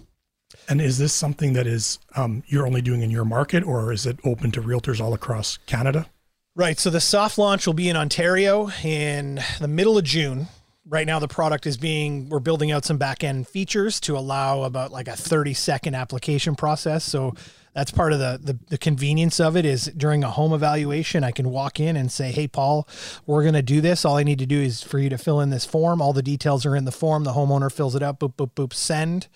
and 0.68 0.82
is 0.82 0.98
this 0.98 1.14
something 1.14 1.54
that 1.54 1.68
is 1.68 2.00
um, 2.16 2.44
you're 2.48 2.66
only 2.66 2.82
doing 2.82 3.02
in 3.02 3.12
your 3.12 3.26
market 3.26 3.64
or 3.64 3.92
is 3.92 4.06
it 4.06 4.20
open 4.24 4.52
to 4.52 4.62
realtors 4.62 5.00
all 5.00 5.14
across 5.14 5.58
Canada? 5.66 6.08
Right. 6.56 6.80
So 6.80 6.90
the 6.90 7.00
soft 7.00 7.38
launch 7.38 7.66
will 7.66 7.74
be 7.74 7.90
in 7.90 7.96
Ontario 7.96 8.70
in 8.84 9.40
the 9.60 9.68
middle 9.68 9.98
of 9.98 10.04
June. 10.04 10.48
Right 10.86 11.06
now, 11.06 11.20
the 11.20 11.28
product 11.28 11.68
is 11.68 11.78
being, 11.78 12.30
we're 12.30 12.40
building 12.40 12.72
out 12.72 12.84
some 12.84 12.98
back 12.98 13.24
end 13.24 13.48
features 13.48 14.00
to 14.02 14.18
allow 14.18 14.64
about 14.64 14.92
like 14.92 15.08
a 15.08 15.16
30 15.16 15.54
second 15.54 15.96
application 15.96 16.56
process. 16.56 17.04
So 17.04 17.36
that's 17.80 17.92
part 17.92 18.14
of 18.14 18.20
the, 18.20 18.40
the, 18.42 18.60
the 18.68 18.78
convenience 18.78 19.40
of 19.40 19.56
it 19.56 19.66
is 19.66 19.86
during 19.98 20.24
a 20.24 20.30
home 20.30 20.54
evaluation 20.54 21.24
i 21.24 21.32
can 21.32 21.50
walk 21.50 21.80
in 21.80 21.96
and 21.96 22.12
say 22.12 22.32
hey 22.32 22.48
paul 22.48 22.88
we're 23.26 23.44
going 23.44 23.54
to 23.54 23.62
do 23.62 23.82
this. 23.82 24.06
All 24.06 24.18
i 24.18 24.24
need 24.24 24.40
to 24.40 24.46
do 24.46 24.60
is 24.60 24.84
for 24.84 25.00
you 25.00 25.10
to 25.10 25.18
fill 25.18 25.40
in 25.40 25.50
this 25.50 25.66
form. 25.66 26.02
All 26.02 26.14
the 26.14 26.24
details 26.24 26.66
are 26.66 26.76
in 26.76 26.86
the 26.86 26.92
form. 26.92 27.24
The 27.24 27.34
homeowner 27.34 27.72
fills 27.72 27.96
it 27.96 28.04
up. 28.04 28.20
Boop 28.20 28.36
boop 28.36 28.52
boop 28.54 28.74
send. 28.74 29.28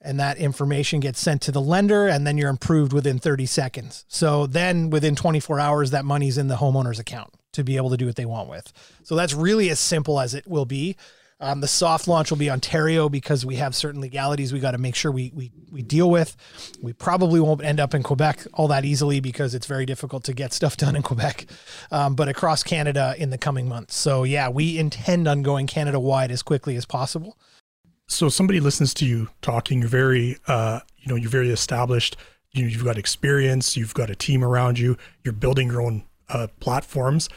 And 0.00 0.20
that 0.20 0.36
information 0.36 1.00
gets 1.00 1.18
sent 1.18 1.40
to 1.42 1.52
the 1.52 1.62
lender 1.62 2.06
and 2.06 2.26
then 2.26 2.36
you're 2.36 2.50
improved 2.50 2.92
within 2.92 3.18
30 3.18 3.46
seconds. 3.46 4.04
So 4.08 4.46
then 4.46 4.90
within 4.90 5.16
24 5.16 5.58
hours 5.58 5.92
that 5.92 6.04
money's 6.04 6.36
in 6.36 6.48
the 6.48 6.56
homeowner's 6.56 6.98
account 6.98 7.32
to 7.52 7.64
be 7.64 7.78
able 7.78 7.88
to 7.90 7.96
do 7.96 8.04
what 8.04 8.16
they 8.16 8.26
want 8.26 8.50
with. 8.50 8.70
So 9.02 9.16
that's 9.16 9.32
really 9.32 9.70
as 9.70 9.80
simple 9.80 10.20
as 10.20 10.34
it 10.34 10.46
will 10.46 10.66
be 10.66 10.96
um, 11.44 11.60
the 11.60 11.68
soft 11.68 12.08
launch 12.08 12.30
will 12.30 12.38
be 12.38 12.50
Ontario 12.50 13.08
because 13.08 13.44
we 13.44 13.56
have 13.56 13.74
certain 13.74 14.00
legalities 14.00 14.52
we 14.52 14.60
got 14.60 14.70
to 14.70 14.78
make 14.78 14.94
sure 14.94 15.12
we, 15.12 15.30
we 15.34 15.52
we 15.70 15.82
deal 15.82 16.10
with. 16.10 16.36
We 16.80 16.92
probably 16.94 17.38
won't 17.38 17.62
end 17.62 17.80
up 17.80 17.94
in 17.94 18.02
Quebec 18.02 18.46
all 18.54 18.68
that 18.68 18.84
easily 18.84 19.20
because 19.20 19.54
it's 19.54 19.66
very 19.66 19.84
difficult 19.84 20.24
to 20.24 20.32
get 20.32 20.52
stuff 20.52 20.76
done 20.76 20.96
in 20.96 21.02
Quebec, 21.02 21.46
um, 21.90 22.14
but 22.14 22.28
across 22.28 22.62
Canada 22.62 23.14
in 23.18 23.30
the 23.30 23.38
coming 23.38 23.68
months. 23.68 23.94
So 23.94 24.24
yeah, 24.24 24.48
we 24.48 24.78
intend 24.78 25.28
on 25.28 25.42
going 25.42 25.66
Canada 25.66 26.00
wide 26.00 26.30
as 26.30 26.42
quickly 26.42 26.76
as 26.76 26.86
possible. 26.86 27.36
So 28.08 28.28
somebody 28.28 28.60
listens 28.60 28.94
to 28.94 29.06
you 29.06 29.28
talking. 29.42 29.80
You're 29.80 29.88
very 29.88 30.38
uh, 30.46 30.80
you 30.98 31.08
know 31.08 31.16
you're 31.16 31.30
very 31.30 31.50
established. 31.50 32.16
You, 32.52 32.66
you've 32.66 32.84
got 32.84 32.96
experience, 32.96 33.76
you've 33.76 33.94
got 33.94 34.08
a 34.08 34.14
team 34.14 34.42
around 34.42 34.78
you, 34.78 34.96
you're 35.24 35.34
building 35.34 35.70
your 35.70 35.82
own 35.82 36.04
uh, 36.28 36.46
platforms. 36.60 37.28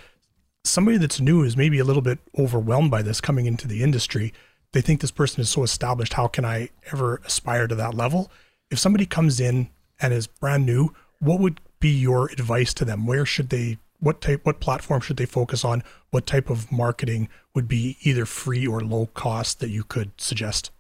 Somebody 0.68 0.98
that's 0.98 1.20
new 1.20 1.44
is 1.44 1.56
maybe 1.56 1.80
a 1.80 1.84
little 1.84 2.02
bit 2.02 2.20
overwhelmed 2.38 2.92
by 2.92 3.02
this 3.02 3.22
coming 3.22 3.46
into 3.46 3.68
the 3.68 3.82
industry. 3.82 4.34
They 4.74 4.82
think 4.82 5.02
this 5.02 5.12
person 5.12 5.42
is 5.42 5.50
so 5.50 5.64
established. 5.64 6.14
How 6.14 6.28
can 6.28 6.46
I 6.46 6.70
ever 6.92 7.22
aspire 7.26 7.68
to 7.68 7.76
that 7.76 7.94
level? 7.94 8.32
If 8.70 8.80
somebody 8.80 9.06
comes 9.06 9.40
in 9.40 9.70
and 10.00 10.14
is 10.14 10.28
brand 10.28 10.66
new, 10.66 10.94
what 11.20 11.40
would 11.40 11.62
be 11.80 11.90
your 11.90 12.30
advice 12.32 12.74
to 12.76 12.86
them? 12.86 13.06
Where 13.06 13.26
should 13.26 13.50
they, 13.50 13.78
what 14.00 14.20
type, 14.20 14.42
what 14.44 14.60
platform 14.60 15.02
should 15.02 15.18
they 15.18 15.26
focus 15.26 15.64
on? 15.64 15.84
What 16.10 16.26
type 16.26 16.50
of 16.50 16.72
marketing 16.72 17.30
would 17.56 17.68
be 17.68 17.98
either 18.02 18.26
free 18.26 18.68
or 18.68 18.82
low 18.82 19.08
cost 19.08 19.60
that 19.62 19.70
you 19.70 19.84
could 19.84 20.12
suggest? 20.20 20.72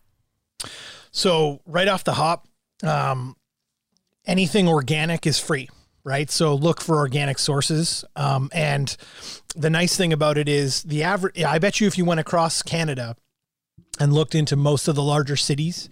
So, 1.11 1.61
right 1.65 1.87
off 1.87 2.03
the 2.03 2.13
hop, 2.13 2.47
um, 2.83 3.37
anything 4.25 4.67
organic 4.67 5.25
is 5.25 5.39
free 5.39 5.69
right? 6.07 6.31
So 6.31 6.55
look 6.55 6.79
for 6.79 6.95
organic 6.95 7.37
sources. 7.37 8.05
Um, 8.15 8.49
and 8.53 8.95
the 9.57 9.69
nice 9.69 9.97
thing 9.97 10.13
about 10.13 10.37
it 10.37 10.47
is 10.47 10.83
the 10.83 11.03
average, 11.03 11.43
I 11.43 11.59
bet 11.59 11.81
you 11.81 11.87
if 11.87 11.97
you 11.97 12.05
went 12.05 12.21
across 12.21 12.61
Canada 12.61 13.17
and 13.99 14.13
looked 14.13 14.33
into 14.33 14.55
most 14.55 14.87
of 14.87 14.95
the 14.95 15.03
larger 15.03 15.35
cities, 15.35 15.89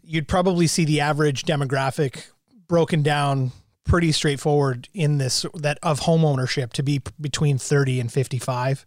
you'd 0.00 0.28
probably 0.28 0.68
see 0.68 0.84
the 0.84 1.00
average 1.00 1.42
demographic 1.42 2.28
broken 2.68 3.02
down 3.02 3.50
pretty 3.84 4.12
straightforward 4.12 4.88
in 4.94 5.18
this 5.18 5.44
that 5.54 5.78
of 5.82 6.00
home 6.00 6.24
ownership 6.24 6.72
to 6.74 6.82
be 6.82 7.00
between 7.18 7.56
30 7.56 8.00
and 8.00 8.12
55 8.12 8.84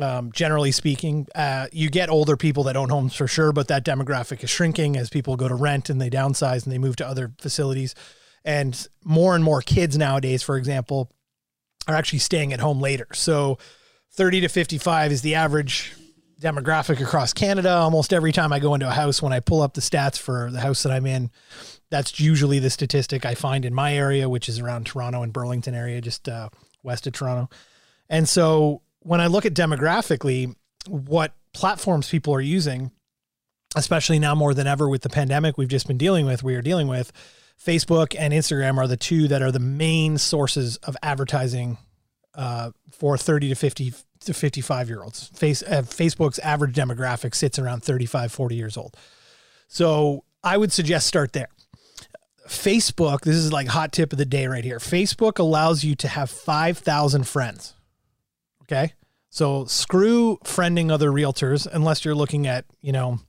um, 0.00 0.32
generally 0.32 0.72
speaking 0.72 1.28
uh, 1.36 1.68
you 1.70 1.88
get 1.88 2.10
older 2.10 2.36
people 2.36 2.64
that 2.64 2.76
own 2.76 2.88
homes 2.88 3.14
for 3.14 3.28
sure 3.28 3.52
but 3.52 3.68
that 3.68 3.84
demographic 3.84 4.42
is 4.42 4.50
shrinking 4.50 4.96
as 4.96 5.10
people 5.10 5.36
go 5.36 5.46
to 5.46 5.54
rent 5.54 5.88
and 5.88 6.00
they 6.00 6.10
downsize 6.10 6.64
and 6.64 6.72
they 6.72 6.78
move 6.78 6.96
to 6.96 7.06
other 7.06 7.30
facilities 7.38 7.94
and 8.44 8.88
more 9.04 9.34
and 9.34 9.44
more 9.44 9.62
kids 9.62 9.96
nowadays, 9.96 10.42
for 10.42 10.56
example, 10.56 11.10
are 11.86 11.94
actually 11.94 12.20
staying 12.20 12.52
at 12.52 12.60
home 12.60 12.80
later. 12.80 13.06
So 13.12 13.58
30 14.12 14.42
to 14.42 14.48
55 14.48 15.12
is 15.12 15.22
the 15.22 15.34
average 15.34 15.94
demographic 16.40 17.00
across 17.00 17.32
Canada. 17.32 17.70
Almost 17.70 18.12
every 18.12 18.32
time 18.32 18.52
I 18.52 18.58
go 18.58 18.74
into 18.74 18.88
a 18.88 18.92
house, 18.92 19.20
when 19.20 19.32
I 19.32 19.40
pull 19.40 19.60
up 19.60 19.74
the 19.74 19.80
stats 19.80 20.18
for 20.18 20.50
the 20.50 20.60
house 20.60 20.82
that 20.82 20.92
I'm 20.92 21.06
in, 21.06 21.30
that's 21.90 22.18
usually 22.18 22.58
the 22.58 22.70
statistic 22.70 23.26
I 23.26 23.34
find 23.34 23.64
in 23.64 23.74
my 23.74 23.94
area, 23.94 24.28
which 24.28 24.48
is 24.48 24.58
around 24.58 24.86
Toronto 24.86 25.22
and 25.22 25.32
Burlington 25.32 25.74
area, 25.74 26.00
just 26.00 26.28
uh, 26.28 26.48
west 26.82 27.06
of 27.06 27.12
Toronto. 27.12 27.50
And 28.08 28.28
so 28.28 28.82
when 29.00 29.20
I 29.20 29.26
look 29.26 29.44
at 29.44 29.54
demographically, 29.54 30.54
what 30.88 31.34
platforms 31.52 32.08
people 32.08 32.34
are 32.34 32.40
using, 32.40 32.90
especially 33.76 34.18
now 34.18 34.34
more 34.34 34.54
than 34.54 34.66
ever 34.66 34.88
with 34.88 35.02
the 35.02 35.08
pandemic 35.08 35.58
we've 35.58 35.68
just 35.68 35.86
been 35.86 35.98
dealing 35.98 36.26
with, 36.26 36.42
we 36.42 36.54
are 36.54 36.62
dealing 36.62 36.88
with, 36.88 37.12
Facebook 37.64 38.16
and 38.18 38.32
Instagram 38.32 38.78
are 38.78 38.86
the 38.86 38.96
two 38.96 39.28
that 39.28 39.42
are 39.42 39.52
the 39.52 39.60
main 39.60 40.16
sources 40.18 40.76
of 40.78 40.96
advertising 41.02 41.76
uh, 42.34 42.70
for 42.90 43.18
30 43.18 43.50
to 43.50 43.54
50 43.54 43.92
to 44.20 44.34
55 44.34 44.88
year 44.88 45.02
olds. 45.02 45.28
Face, 45.28 45.62
uh, 45.62 45.82
Facebook's 45.82 46.38
average 46.38 46.74
demographic 46.74 47.34
sits 47.34 47.58
around 47.58 47.82
35, 47.82 48.32
40 48.32 48.54
years 48.54 48.76
old. 48.76 48.96
So 49.68 50.24
I 50.42 50.56
would 50.56 50.72
suggest 50.72 51.06
start 51.06 51.32
there. 51.32 51.48
Facebook, 52.48 53.20
this 53.20 53.36
is 53.36 53.52
like 53.52 53.68
hot 53.68 53.92
tip 53.92 54.12
of 54.12 54.18
the 54.18 54.24
day 54.24 54.46
right 54.46 54.64
here. 54.64 54.78
Facebook 54.78 55.38
allows 55.38 55.84
you 55.84 55.94
to 55.96 56.08
have 56.08 56.30
5,000 56.30 57.28
friends. 57.28 57.74
Okay. 58.62 58.94
So 59.28 59.64
screw 59.66 60.38
friending 60.44 60.90
other 60.90 61.10
realtors 61.10 61.66
unless 61.70 62.04
you're 62.04 62.14
looking 62.14 62.46
at, 62.46 62.64
you 62.80 62.92
know, 62.92 63.20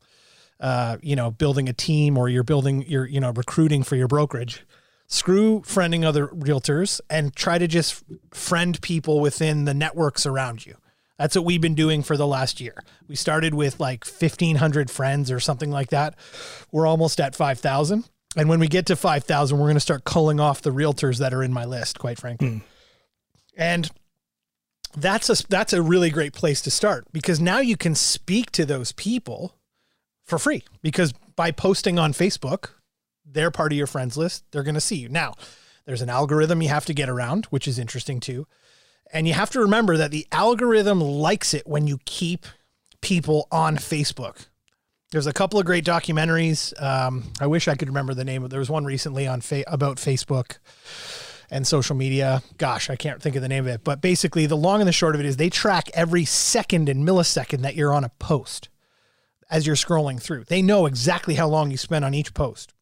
uh, 0.62 0.98
you 1.02 1.16
know, 1.16 1.32
building 1.32 1.68
a 1.68 1.74
team 1.74 2.18
or 2.18 2.30
you're 2.30 2.44
building, 2.44 2.86
you're, 2.88 3.08
you 3.08 3.20
know, 3.20 3.32
recruiting 3.32 3.84
for 3.84 3.96
your 3.96 4.08
brokerage. 4.08 4.66
Screw 5.08 5.62
friending 5.62 6.06
other 6.06 6.28
realtors 6.28 7.02
and 7.10 7.36
try 7.36 7.58
to 7.58 7.68
just 7.68 8.04
friend 8.32 8.80
people 8.82 9.20
within 9.20 9.66
the 9.66 9.74
networks 9.74 10.26
around 10.26 10.66
you. 10.66 10.78
That's 11.18 11.36
what 11.36 11.46
we've 11.46 11.62
been 11.62 11.76
doing 11.76 12.02
for 12.02 12.16
the 12.16 12.28
last 12.28 12.62
year. 12.62 12.82
We 13.08 13.16
started 13.16 13.54
with 13.54 13.80
like 13.80 14.06
1,500 14.06 14.90
friends 14.90 15.30
or 15.30 15.40
something 15.40 15.70
like 15.70 15.90
that. 15.90 16.16
We're 16.72 16.88
almost 16.88 17.20
at 17.20 17.36
5,000. 17.36 18.06
And 18.38 18.48
when 18.48 18.60
we 18.60 18.68
get 18.68 18.86
to 18.86 18.96
5,000, 18.96 19.58
we're 19.58 19.66
going 19.66 19.76
to 19.76 19.82
start 19.82 20.04
culling 20.04 20.40
off 20.40 20.62
the 20.62 20.72
realtors 20.72 21.18
that 21.18 21.34
are 21.34 21.44
in 21.44 21.52
my 21.52 21.66
list, 21.66 22.00
quite 22.00 22.18
frankly. 22.20 22.48
Mm. 22.48 22.62
And 23.58 23.92
that's 24.96 25.30
a 25.30 25.48
that's 25.48 25.74
a 25.74 25.82
really 25.82 26.10
great 26.10 26.34
place 26.34 26.62
to 26.62 26.72
start 26.72 27.06
because 27.14 27.40
now 27.40 27.60
you 27.60 27.78
can 27.78 27.96
speak 27.96 28.52
to 28.52 28.66
those 28.66 28.92
people 28.92 29.56
for 30.32 30.40
free 30.40 30.64
because 30.82 31.14
by 31.36 31.52
posting 31.52 32.00
on 32.00 32.14
Facebook, 32.14 32.70
they're 33.26 33.52
part 33.52 33.72
of 33.72 33.78
your 33.78 33.86
friends 33.86 34.18
list. 34.18 34.46
They're 34.52 34.64
going 34.64 34.76
to 34.76 34.82
see 34.82 34.96
you. 34.96 35.10
Now, 35.10 35.36
there's 35.86 36.02
an 36.02 36.10
algorithm 36.10 36.62
you 36.62 36.70
have 36.70 36.86
to 36.86 36.94
get 36.94 37.10
around, 37.10 37.46
which 37.46 37.68
is 37.68 37.78
interesting 37.78 38.20
too. 38.20 38.48
And 39.14 39.28
you 39.28 39.34
have 39.34 39.50
to 39.52 39.60
remember 39.60 39.98
that 39.98 40.12
the 40.12 40.26
algorithm 40.32 41.02
likes 41.02 41.54
it 41.54 41.68
when 41.68 41.86
you 41.86 42.00
keep 42.06 42.46
people 43.02 43.48
on 43.52 43.76
Facebook. 43.76 44.48
There's 45.12 45.28
a 45.28 45.34
couple 45.34 45.60
of 45.60 45.66
great 45.66 45.84
documentaries. 45.84 46.82
Um, 46.82 47.26
I 47.42 47.48
wish 47.48 47.68
I 47.68 47.76
could 47.76 47.90
remember 47.90 48.14
the 48.14 48.24
name. 48.24 48.48
There 48.48 48.60
was 48.60 48.70
one 48.70 48.86
recently 48.86 49.28
on 49.28 49.42
fa- 49.42 49.66
about 49.68 49.98
Facebook 49.98 50.60
and 51.50 51.68
social 51.68 51.98
media. 51.98 52.42
Gosh, 52.58 52.90
I 52.90 52.96
can't 52.96 53.22
think 53.22 53.36
of 53.36 53.42
the 53.42 53.50
name 53.50 53.68
of 53.68 53.74
it. 53.74 53.84
But 53.84 54.00
basically, 54.00 54.46
the 54.46 54.56
long 54.56 54.80
and 54.80 54.88
the 54.88 54.94
short 54.94 55.14
of 55.14 55.20
it 55.20 55.28
is 55.28 55.36
they 55.36 55.50
track 55.50 55.90
every 55.94 56.24
second 56.24 56.88
and 56.88 57.06
millisecond 57.06 57.64
that 57.64 57.76
you're 57.76 57.94
on 57.94 58.06
a 58.06 58.12
post 58.18 58.70
as 59.52 59.68
you're 59.68 59.76
scrolling 59.76 60.20
through. 60.20 60.46
They 60.46 60.62
know 60.62 60.86
exactly 60.86 61.36
how 61.36 61.48
long 61.48 61.70
you 61.70 61.78
spent 61.78 62.06
on 62.06 62.14
each 62.14 62.34
post. 62.34 62.74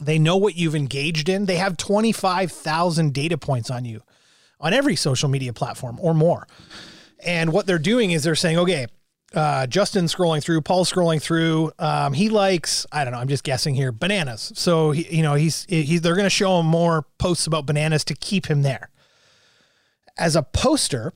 They 0.00 0.18
know 0.18 0.38
what 0.38 0.56
you've 0.56 0.74
engaged 0.74 1.28
in. 1.28 1.44
They 1.44 1.56
have 1.56 1.76
25,000 1.76 3.12
data 3.12 3.36
points 3.36 3.70
on 3.70 3.84
you 3.84 4.02
on 4.58 4.72
every 4.72 4.96
social 4.96 5.28
media 5.28 5.52
platform 5.52 5.98
or 6.00 6.14
more. 6.14 6.46
And 7.24 7.52
what 7.52 7.66
they're 7.66 7.78
doing 7.78 8.10
is 8.10 8.22
they're 8.22 8.34
saying, 8.34 8.58
okay, 8.58 8.86
uh, 9.34 9.66
Justin 9.66 10.06
scrolling 10.06 10.42
through, 10.42 10.62
Paul 10.62 10.84
scrolling 10.84 11.20
through. 11.20 11.70
Um, 11.78 12.14
he 12.14 12.30
likes, 12.30 12.86
I 12.90 13.04
don't 13.04 13.12
know, 13.12 13.20
I'm 13.20 13.28
just 13.28 13.44
guessing 13.44 13.74
here, 13.74 13.92
bananas. 13.92 14.52
So 14.54 14.90
he, 14.90 15.16
you 15.16 15.22
know, 15.22 15.34
he's 15.34 15.66
he's 15.68 16.00
they're 16.00 16.16
going 16.16 16.24
to 16.24 16.30
show 16.30 16.58
him 16.60 16.66
more 16.66 17.06
posts 17.18 17.46
about 17.46 17.66
bananas 17.66 18.04
to 18.04 18.14
keep 18.14 18.46
him 18.46 18.62
there. 18.62 18.90
As 20.18 20.34
a 20.34 20.42
poster, 20.42 21.12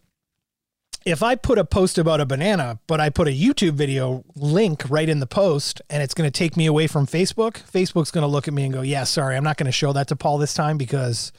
if 1.05 1.23
I 1.23 1.35
put 1.35 1.59
a 1.59 1.65
post 1.65 1.99
about 1.99 2.21
a 2.21 2.27
banana, 2.27 2.79
but 2.87 3.01
I 3.01 3.11
put 3.11 3.29
a 3.29 3.31
YouTube 3.31 3.73
video 3.73 4.25
link 4.35 4.89
right 4.89 5.09
in 5.09 5.21
the 5.21 5.27
post 5.27 5.83
and 5.91 6.03
it's 6.03 6.15
going 6.15 6.31
to 6.31 6.37
take 6.37 6.57
me 6.57 6.67
away 6.67 6.87
from 6.87 7.07
Facebook, 7.07 7.63
Facebook's 7.71 8.11
going 8.11 8.23
to 8.23 8.29
look 8.29 8.49
at 8.49 8.55
me 8.55 8.65
and 8.65 8.73
go, 8.73 8.81
Yeah, 8.81 9.05
sorry, 9.05 9.37
I'm 9.37 9.45
not 9.45 9.57
going 9.57 9.67
to 9.67 9.73
show 9.73 9.93
that 9.93 10.09
to 10.09 10.17
Paul 10.17 10.39
this 10.39 10.55
time 10.55 10.79
because 10.79 11.33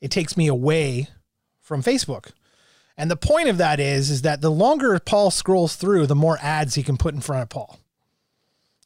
it 0.00 0.10
takes 0.10 0.36
me 0.36 0.46
away 0.46 1.08
from 1.60 1.82
Facebook. 1.82 2.30
And 2.96 3.10
the 3.10 3.16
point 3.16 3.48
of 3.48 3.58
that 3.58 3.80
is, 3.80 4.10
is 4.10 4.22
that 4.22 4.42
the 4.42 4.50
longer 4.50 4.98
Paul 4.98 5.30
scrolls 5.30 5.74
through, 5.74 6.06
the 6.06 6.14
more 6.14 6.38
ads 6.40 6.74
he 6.74 6.82
can 6.82 6.96
put 6.96 7.14
in 7.14 7.20
front 7.20 7.42
of 7.42 7.48
Paul. 7.48 7.78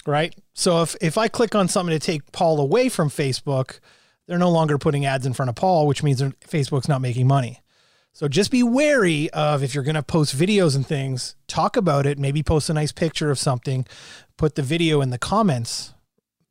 Right? 0.06 0.34
So 0.52 0.82
if, 0.82 0.94
if 1.00 1.18
I 1.18 1.28
click 1.28 1.54
on 1.54 1.68
something 1.68 1.98
to 1.98 2.04
take 2.04 2.30
Paul 2.32 2.60
away 2.60 2.88
from 2.88 3.08
Facebook, 3.08 3.80
they're 4.26 4.38
no 4.38 4.50
longer 4.50 4.78
putting 4.78 5.04
ads 5.04 5.26
in 5.26 5.32
front 5.32 5.48
of 5.48 5.56
Paul, 5.56 5.86
which 5.86 6.02
means 6.02 6.22
Facebook's 6.22 6.88
not 6.88 7.00
making 7.00 7.26
money. 7.26 7.60
So 8.14 8.28
just 8.28 8.52
be 8.52 8.62
wary 8.62 9.28
of 9.30 9.64
if 9.64 9.74
you're 9.74 9.82
going 9.82 9.96
to 9.96 10.02
post 10.02 10.36
videos 10.36 10.76
and 10.76 10.86
things, 10.86 11.34
talk 11.48 11.76
about 11.76 12.06
it, 12.06 12.16
maybe 12.16 12.44
post 12.44 12.70
a 12.70 12.72
nice 12.72 12.92
picture 12.92 13.28
of 13.28 13.40
something, 13.40 13.86
put 14.36 14.54
the 14.54 14.62
video 14.62 15.00
in 15.00 15.10
the 15.10 15.18
comments, 15.18 15.94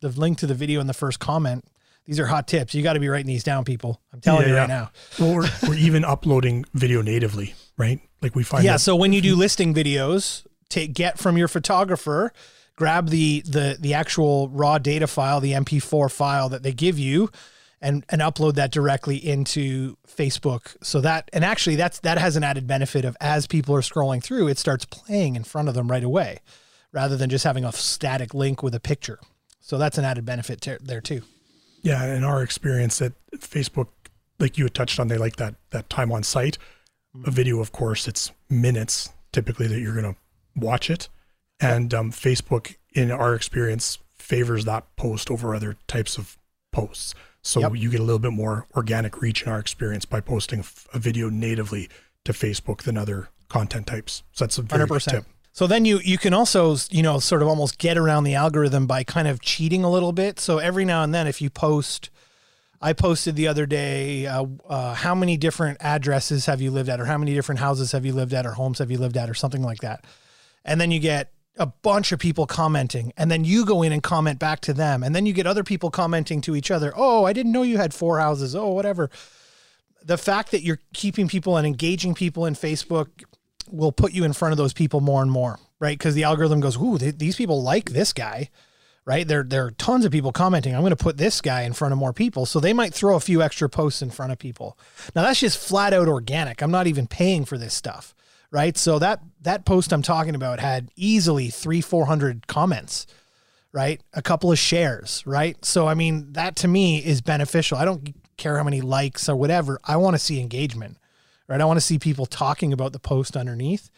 the 0.02 0.10
link 0.10 0.36
to 0.38 0.46
the 0.46 0.54
video 0.54 0.78
in 0.82 0.86
the 0.86 0.94
first 0.94 1.20
comment. 1.20 1.64
These 2.04 2.20
are 2.20 2.26
hot 2.26 2.46
tips. 2.46 2.74
You 2.74 2.82
got 2.82 2.92
to 2.92 3.00
be 3.00 3.08
writing 3.08 3.28
these 3.28 3.44
down, 3.44 3.64
people. 3.64 4.02
I'm 4.12 4.20
telling 4.20 4.42
yeah, 4.42 4.48
you 4.48 4.56
right 4.56 4.68
now. 4.68 4.90
We're, 5.18 5.48
we're 5.66 5.74
even 5.76 6.04
uploading 6.04 6.66
video 6.74 7.00
natively, 7.00 7.54
right? 7.78 7.98
Like 8.20 8.36
we 8.36 8.42
find. 8.42 8.62
Yeah. 8.62 8.76
So 8.76 8.94
when 8.94 9.14
you 9.14 9.22
do 9.22 9.34
listing 9.34 9.72
videos, 9.72 10.46
take 10.68 10.92
get 10.92 11.18
from 11.18 11.38
your 11.38 11.48
photographer, 11.48 12.30
grab 12.76 13.08
the 13.08 13.42
the 13.46 13.78
the 13.80 13.94
actual 13.94 14.50
raw 14.50 14.76
data 14.76 15.06
file, 15.06 15.40
the 15.40 15.52
MP4 15.52 16.12
file 16.12 16.50
that 16.50 16.62
they 16.62 16.74
give 16.74 16.98
you, 16.98 17.30
and 17.84 18.04
and 18.08 18.20
upload 18.22 18.54
that 18.54 18.72
directly 18.72 19.16
into 19.16 19.96
Facebook. 20.08 20.74
So 20.82 21.00
that 21.02 21.28
and 21.32 21.44
actually 21.44 21.76
that's 21.76 22.00
that 22.00 22.18
has 22.18 22.34
an 22.34 22.42
added 22.42 22.66
benefit 22.66 23.04
of 23.04 23.16
as 23.20 23.46
people 23.46 23.76
are 23.76 23.82
scrolling 23.82 24.22
through, 24.22 24.48
it 24.48 24.58
starts 24.58 24.86
playing 24.86 25.36
in 25.36 25.44
front 25.44 25.68
of 25.68 25.74
them 25.74 25.90
right 25.90 26.02
away, 26.02 26.38
rather 26.92 27.16
than 27.16 27.30
just 27.30 27.44
having 27.44 27.64
a 27.64 27.72
static 27.72 28.34
link 28.34 28.62
with 28.62 28.74
a 28.74 28.80
picture. 28.80 29.20
So 29.60 29.78
that's 29.78 29.98
an 29.98 30.04
added 30.04 30.24
benefit 30.24 30.60
to, 30.62 30.78
there 30.82 31.00
too. 31.00 31.22
Yeah, 31.82 32.04
in 32.14 32.24
our 32.24 32.42
experience 32.42 33.00
at 33.02 33.12
Facebook, 33.36 33.88
like 34.38 34.58
you 34.58 34.64
had 34.64 34.74
touched 34.74 34.98
on, 34.98 35.08
they 35.08 35.18
like 35.18 35.36
that 35.36 35.54
that 35.70 35.90
time 35.90 36.10
on 36.10 36.22
site. 36.22 36.58
A 37.26 37.30
video, 37.30 37.60
of 37.60 37.70
course, 37.70 38.08
it's 38.08 38.32
minutes 38.50 39.10
typically 39.30 39.68
that 39.68 39.78
you're 39.78 39.94
going 39.94 40.14
to 40.14 40.20
watch 40.56 40.90
it, 40.90 41.08
and 41.60 41.94
um, 41.94 42.10
Facebook, 42.10 42.74
in 42.92 43.12
our 43.12 43.34
experience, 43.34 43.98
favors 44.16 44.64
that 44.64 44.84
post 44.96 45.30
over 45.30 45.54
other 45.54 45.76
types 45.86 46.18
of 46.18 46.36
posts. 46.72 47.14
So 47.44 47.60
yep. 47.60 47.72
you 47.74 47.90
get 47.90 48.00
a 48.00 48.02
little 48.02 48.18
bit 48.18 48.32
more 48.32 48.66
organic 48.74 49.20
reach 49.20 49.42
in 49.42 49.52
our 49.52 49.58
experience 49.58 50.04
by 50.06 50.20
posting 50.20 50.64
a 50.92 50.98
video 50.98 51.28
natively 51.28 51.90
to 52.24 52.32
Facebook 52.32 52.82
than 52.82 52.96
other 52.96 53.28
content 53.48 53.86
types. 53.86 54.22
So 54.32 54.44
that's 54.44 54.56
a 54.56 54.62
very 54.62 54.86
100%. 54.86 54.88
good 54.88 55.10
tip. 55.10 55.24
So 55.52 55.68
then 55.68 55.84
you 55.84 56.00
you 56.02 56.18
can 56.18 56.34
also 56.34 56.76
you 56.90 57.02
know 57.02 57.20
sort 57.20 57.42
of 57.42 57.48
almost 57.48 57.78
get 57.78 57.96
around 57.96 58.24
the 58.24 58.34
algorithm 58.34 58.86
by 58.86 59.04
kind 59.04 59.28
of 59.28 59.40
cheating 59.40 59.84
a 59.84 59.90
little 59.90 60.12
bit. 60.12 60.40
So 60.40 60.58
every 60.58 60.84
now 60.84 61.04
and 61.04 61.14
then, 61.14 61.28
if 61.28 61.40
you 61.40 61.50
post 61.50 62.10
I 62.84 62.92
posted 62.92 63.34
the 63.36 63.48
other 63.48 63.64
day, 63.64 64.26
uh, 64.26 64.44
uh, 64.68 64.94
how 64.94 65.14
many 65.14 65.36
different 65.36 65.78
addresses 65.80 66.44
have 66.46 66.60
you 66.60 66.70
lived 66.70 66.90
at, 66.90 67.00
or 67.00 67.06
how 67.06 67.16
many 67.16 67.32
different 67.32 67.60
houses 67.60 67.92
have 67.92 68.04
you 68.04 68.12
lived 68.12 68.34
at, 68.34 68.44
or 68.44 68.52
homes 68.52 68.78
have 68.78 68.90
you 68.90 68.98
lived 68.98 69.16
at, 69.16 69.30
or 69.30 69.34
something 69.34 69.62
like 69.62 69.78
that. 69.78 70.04
And 70.66 70.78
then 70.78 70.90
you 70.90 71.00
get 71.00 71.32
a 71.56 71.66
bunch 71.66 72.10
of 72.12 72.18
people 72.18 72.46
commenting, 72.46 73.12
and 73.16 73.30
then 73.30 73.44
you 73.44 73.64
go 73.64 73.82
in 73.82 73.92
and 73.92 74.02
comment 74.02 74.38
back 74.38 74.60
to 74.60 74.72
them, 74.72 75.02
and 75.02 75.14
then 75.14 75.24
you 75.26 75.32
get 75.32 75.46
other 75.46 75.62
people 75.62 75.90
commenting 75.90 76.40
to 76.42 76.56
each 76.56 76.70
other. 76.70 76.92
Oh, 76.96 77.24
I 77.24 77.32
didn't 77.32 77.52
know 77.52 77.62
you 77.62 77.78
had 77.78 77.94
four 77.94 78.18
houses. 78.18 78.56
Oh, 78.56 78.70
whatever. 78.70 79.10
The 80.04 80.18
fact 80.18 80.50
that 80.50 80.62
you're 80.62 80.80
keeping 80.92 81.28
people 81.28 81.56
and 81.56 81.66
engaging 81.66 82.14
people 82.14 82.44
in 82.46 82.54
Facebook 82.54 83.08
will 83.70 83.92
put 83.92 84.12
you 84.12 84.24
in 84.24 84.32
front 84.32 84.52
of 84.52 84.58
those 84.58 84.72
people 84.72 85.00
more 85.00 85.22
and 85.22 85.30
more, 85.30 85.58
right? 85.78 85.96
Because 85.96 86.14
the 86.14 86.24
algorithm 86.24 86.60
goes, 86.60 86.76
"Ooh, 86.76 86.98
th- 86.98 87.18
these 87.18 87.36
people 87.36 87.62
like 87.62 87.90
this 87.90 88.12
guy." 88.12 88.50
right? 89.06 89.26
There, 89.26 89.42
there 89.42 89.66
are 89.66 89.70
tons 89.72 90.04
of 90.04 90.12
people 90.12 90.32
commenting. 90.32 90.74
I'm 90.74 90.80
going 90.80 90.90
to 90.90 90.96
put 90.96 91.18
this 91.18 91.40
guy 91.40 91.62
in 91.62 91.72
front 91.72 91.92
of 91.92 91.98
more 91.98 92.12
people. 92.12 92.46
So 92.46 92.58
they 92.58 92.72
might 92.72 92.94
throw 92.94 93.16
a 93.16 93.20
few 93.20 93.42
extra 93.42 93.68
posts 93.68 94.02
in 94.02 94.10
front 94.10 94.32
of 94.32 94.38
people. 94.38 94.78
Now 95.14 95.22
that's 95.22 95.40
just 95.40 95.58
flat 95.58 95.92
out 95.92 96.08
organic. 96.08 96.62
I'm 96.62 96.70
not 96.70 96.86
even 96.86 97.06
paying 97.06 97.44
for 97.44 97.58
this 97.58 97.74
stuff, 97.74 98.14
right? 98.50 98.76
So 98.76 98.98
that, 98.98 99.20
that 99.44 99.64
post 99.64 99.92
I'm 99.92 100.02
talking 100.02 100.34
about 100.34 100.60
had 100.60 100.90
easily 100.96 101.48
three, 101.48 101.80
400 101.80 102.46
comments, 102.46 103.06
right? 103.72 104.00
A 104.12 104.22
couple 104.22 104.50
of 104.50 104.58
shares, 104.58 105.22
right? 105.26 105.62
So, 105.64 105.86
I 105.86 105.94
mean, 105.94 106.32
that 106.32 106.56
to 106.56 106.68
me 106.68 106.98
is 106.98 107.20
beneficial. 107.20 107.78
I 107.78 107.84
don't 107.84 108.14
care 108.36 108.58
how 108.58 108.64
many 108.64 108.80
likes 108.80 109.28
or 109.28 109.36
whatever. 109.36 109.78
I 109.84 109.96
want 109.96 110.14
to 110.14 110.18
see 110.18 110.40
engagement, 110.40 110.98
right? 111.48 111.60
I 111.60 111.64
want 111.64 111.76
to 111.76 111.82
see 111.84 111.98
people 111.98 112.26
talking 112.26 112.72
about 112.72 112.92
the 112.92 112.98
post 112.98 113.36
underneath. 113.36 113.90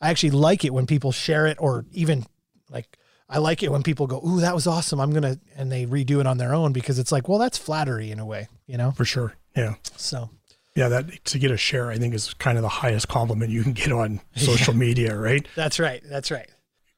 I 0.00 0.10
actually 0.10 0.32
like 0.32 0.64
it 0.64 0.74
when 0.74 0.86
people 0.86 1.12
share 1.12 1.46
it 1.46 1.56
or 1.60 1.84
even 1.92 2.26
like, 2.70 2.98
I 3.28 3.38
like 3.38 3.62
it 3.62 3.72
when 3.72 3.82
people 3.82 4.06
go, 4.06 4.20
"Ooh, 4.24 4.40
that 4.40 4.54
was 4.54 4.66
awesome." 4.66 5.00
I'm 5.00 5.10
gonna, 5.10 5.38
and 5.56 5.72
they 5.72 5.86
redo 5.86 6.20
it 6.20 6.26
on 6.26 6.36
their 6.36 6.54
own 6.54 6.72
because 6.72 6.98
it's 6.98 7.10
like, 7.10 7.26
well, 7.26 7.38
that's 7.38 7.56
flattery 7.56 8.10
in 8.10 8.18
a 8.18 8.26
way, 8.26 8.48
you 8.66 8.76
know. 8.76 8.90
For 8.92 9.06
sure, 9.06 9.34
yeah. 9.56 9.76
So, 9.96 10.28
yeah, 10.74 10.88
that 10.88 11.24
to 11.26 11.38
get 11.38 11.50
a 11.50 11.56
share, 11.56 11.90
I 11.90 11.98
think 11.98 12.14
is 12.14 12.34
kind 12.34 12.58
of 12.58 12.62
the 12.62 12.68
highest 12.68 13.08
compliment 13.08 13.50
you 13.50 13.62
can 13.62 13.72
get 13.72 13.92
on 13.92 14.20
social 14.36 14.74
yeah. 14.74 14.80
media, 14.80 15.16
right? 15.16 15.46
That's 15.54 15.78
right. 15.78 16.02
That's 16.04 16.30
right. 16.30 16.48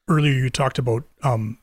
Earlier, 0.07 0.33
you 0.33 0.49
talked 0.49 0.79
about 0.79 1.03
um, 1.23 1.57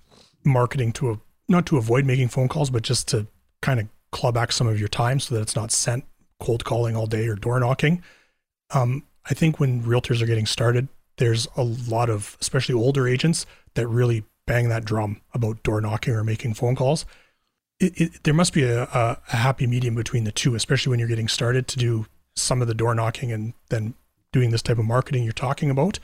marketing 0.44 0.92
to 0.92 1.10
a, 1.12 1.20
not 1.48 1.66
to 1.66 1.76
avoid 1.76 2.04
making 2.04 2.28
phone 2.28 2.48
calls, 2.48 2.70
but 2.70 2.82
just 2.82 3.08
to 3.08 3.26
kind 3.62 3.80
of 3.80 3.88
claw 4.12 4.30
back 4.30 4.52
some 4.52 4.66
of 4.66 4.78
your 4.78 4.88
time 4.88 5.18
so 5.18 5.34
that 5.34 5.40
it's 5.40 5.56
not 5.56 5.72
sent 5.72 6.04
cold 6.38 6.64
calling 6.64 6.94
all 6.94 7.06
day 7.06 7.26
or 7.26 7.34
door 7.34 7.58
knocking. 7.58 8.02
Um, 8.72 9.04
I 9.28 9.34
think 9.34 9.58
when 9.58 9.82
realtors 9.82 10.22
are 10.22 10.26
getting 10.26 10.46
started, 10.46 10.88
there's 11.16 11.48
a 11.56 11.62
lot 11.62 12.10
of, 12.10 12.36
especially 12.40 12.74
older 12.74 13.08
agents, 13.08 13.46
that 13.74 13.88
really 13.88 14.24
bang 14.46 14.68
that 14.68 14.84
drum 14.84 15.20
about 15.32 15.62
door 15.62 15.80
knocking 15.80 16.14
or 16.14 16.22
making 16.22 16.54
phone 16.54 16.76
calls. 16.76 17.06
It, 17.80 18.00
it, 18.00 18.22
there 18.24 18.34
must 18.34 18.52
be 18.52 18.62
a, 18.62 18.82
a, 18.84 19.18
a, 19.32 19.36
happy 19.36 19.66
medium 19.66 19.94
between 19.94 20.24
the 20.24 20.32
two, 20.32 20.54
especially 20.54 20.90
when 20.90 20.98
you're 21.00 21.08
getting 21.08 21.28
started 21.28 21.66
to 21.68 21.78
do 21.78 22.06
some 22.36 22.62
of 22.62 22.68
the 22.68 22.74
door 22.74 22.94
knocking 22.94 23.32
and 23.32 23.52
then 23.68 23.94
doing 24.32 24.50
this 24.50 24.62
type 24.62 24.78
of 24.78 24.84
marketing 24.84 25.24
you're 25.24 25.32
talking 25.32 25.70
about. 25.70 25.98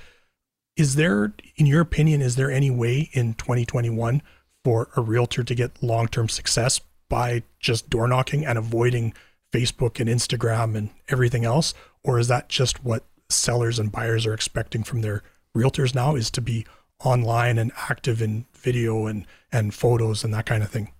Is 0.77 0.97
there, 0.97 1.33
in 1.57 1.67
your 1.67 1.81
opinion, 1.81 2.23
is 2.23 2.37
there 2.37 2.50
any 2.50 2.71
way 2.71 3.11
in 3.12 3.35
2021 3.35 4.23
for 4.65 4.89
a 4.97 5.00
realtor 5.00 5.45
to 5.45 5.55
get 5.55 5.83
long 5.83 6.09
term 6.09 6.29
success 6.29 6.81
by 7.09 7.43
just 7.61 7.91
door 7.91 8.09
knocking 8.09 8.45
and 8.45 8.59
avoiding 8.59 9.15
Facebook 9.53 10.00
and 10.00 10.09
Instagram 10.09 10.77
and 10.77 10.91
everything 11.09 11.45
else? 11.45 11.75
Or 12.03 12.19
is 12.19 12.29
that 12.29 12.49
just 12.49 12.85
what 12.85 13.05
sellers 13.29 13.79
and 13.79 13.93
buyers 13.93 14.27
are 14.27 14.35
expecting 14.35 14.83
from 14.83 15.03
their 15.03 15.23
realtors 15.57 15.95
now 15.95 16.15
is 16.15 16.31
to 16.33 16.41
be 16.41 16.67
online 17.05 17.59
and 17.59 17.73
active 17.89 18.21
in 18.21 18.47
video 18.55 19.07
and 19.07 19.27
and 19.53 19.75
photos 19.75 20.23
and 20.23 20.33
that 20.35 20.47
kind 20.47 20.62
of 20.62 20.71
thing. 20.71 20.93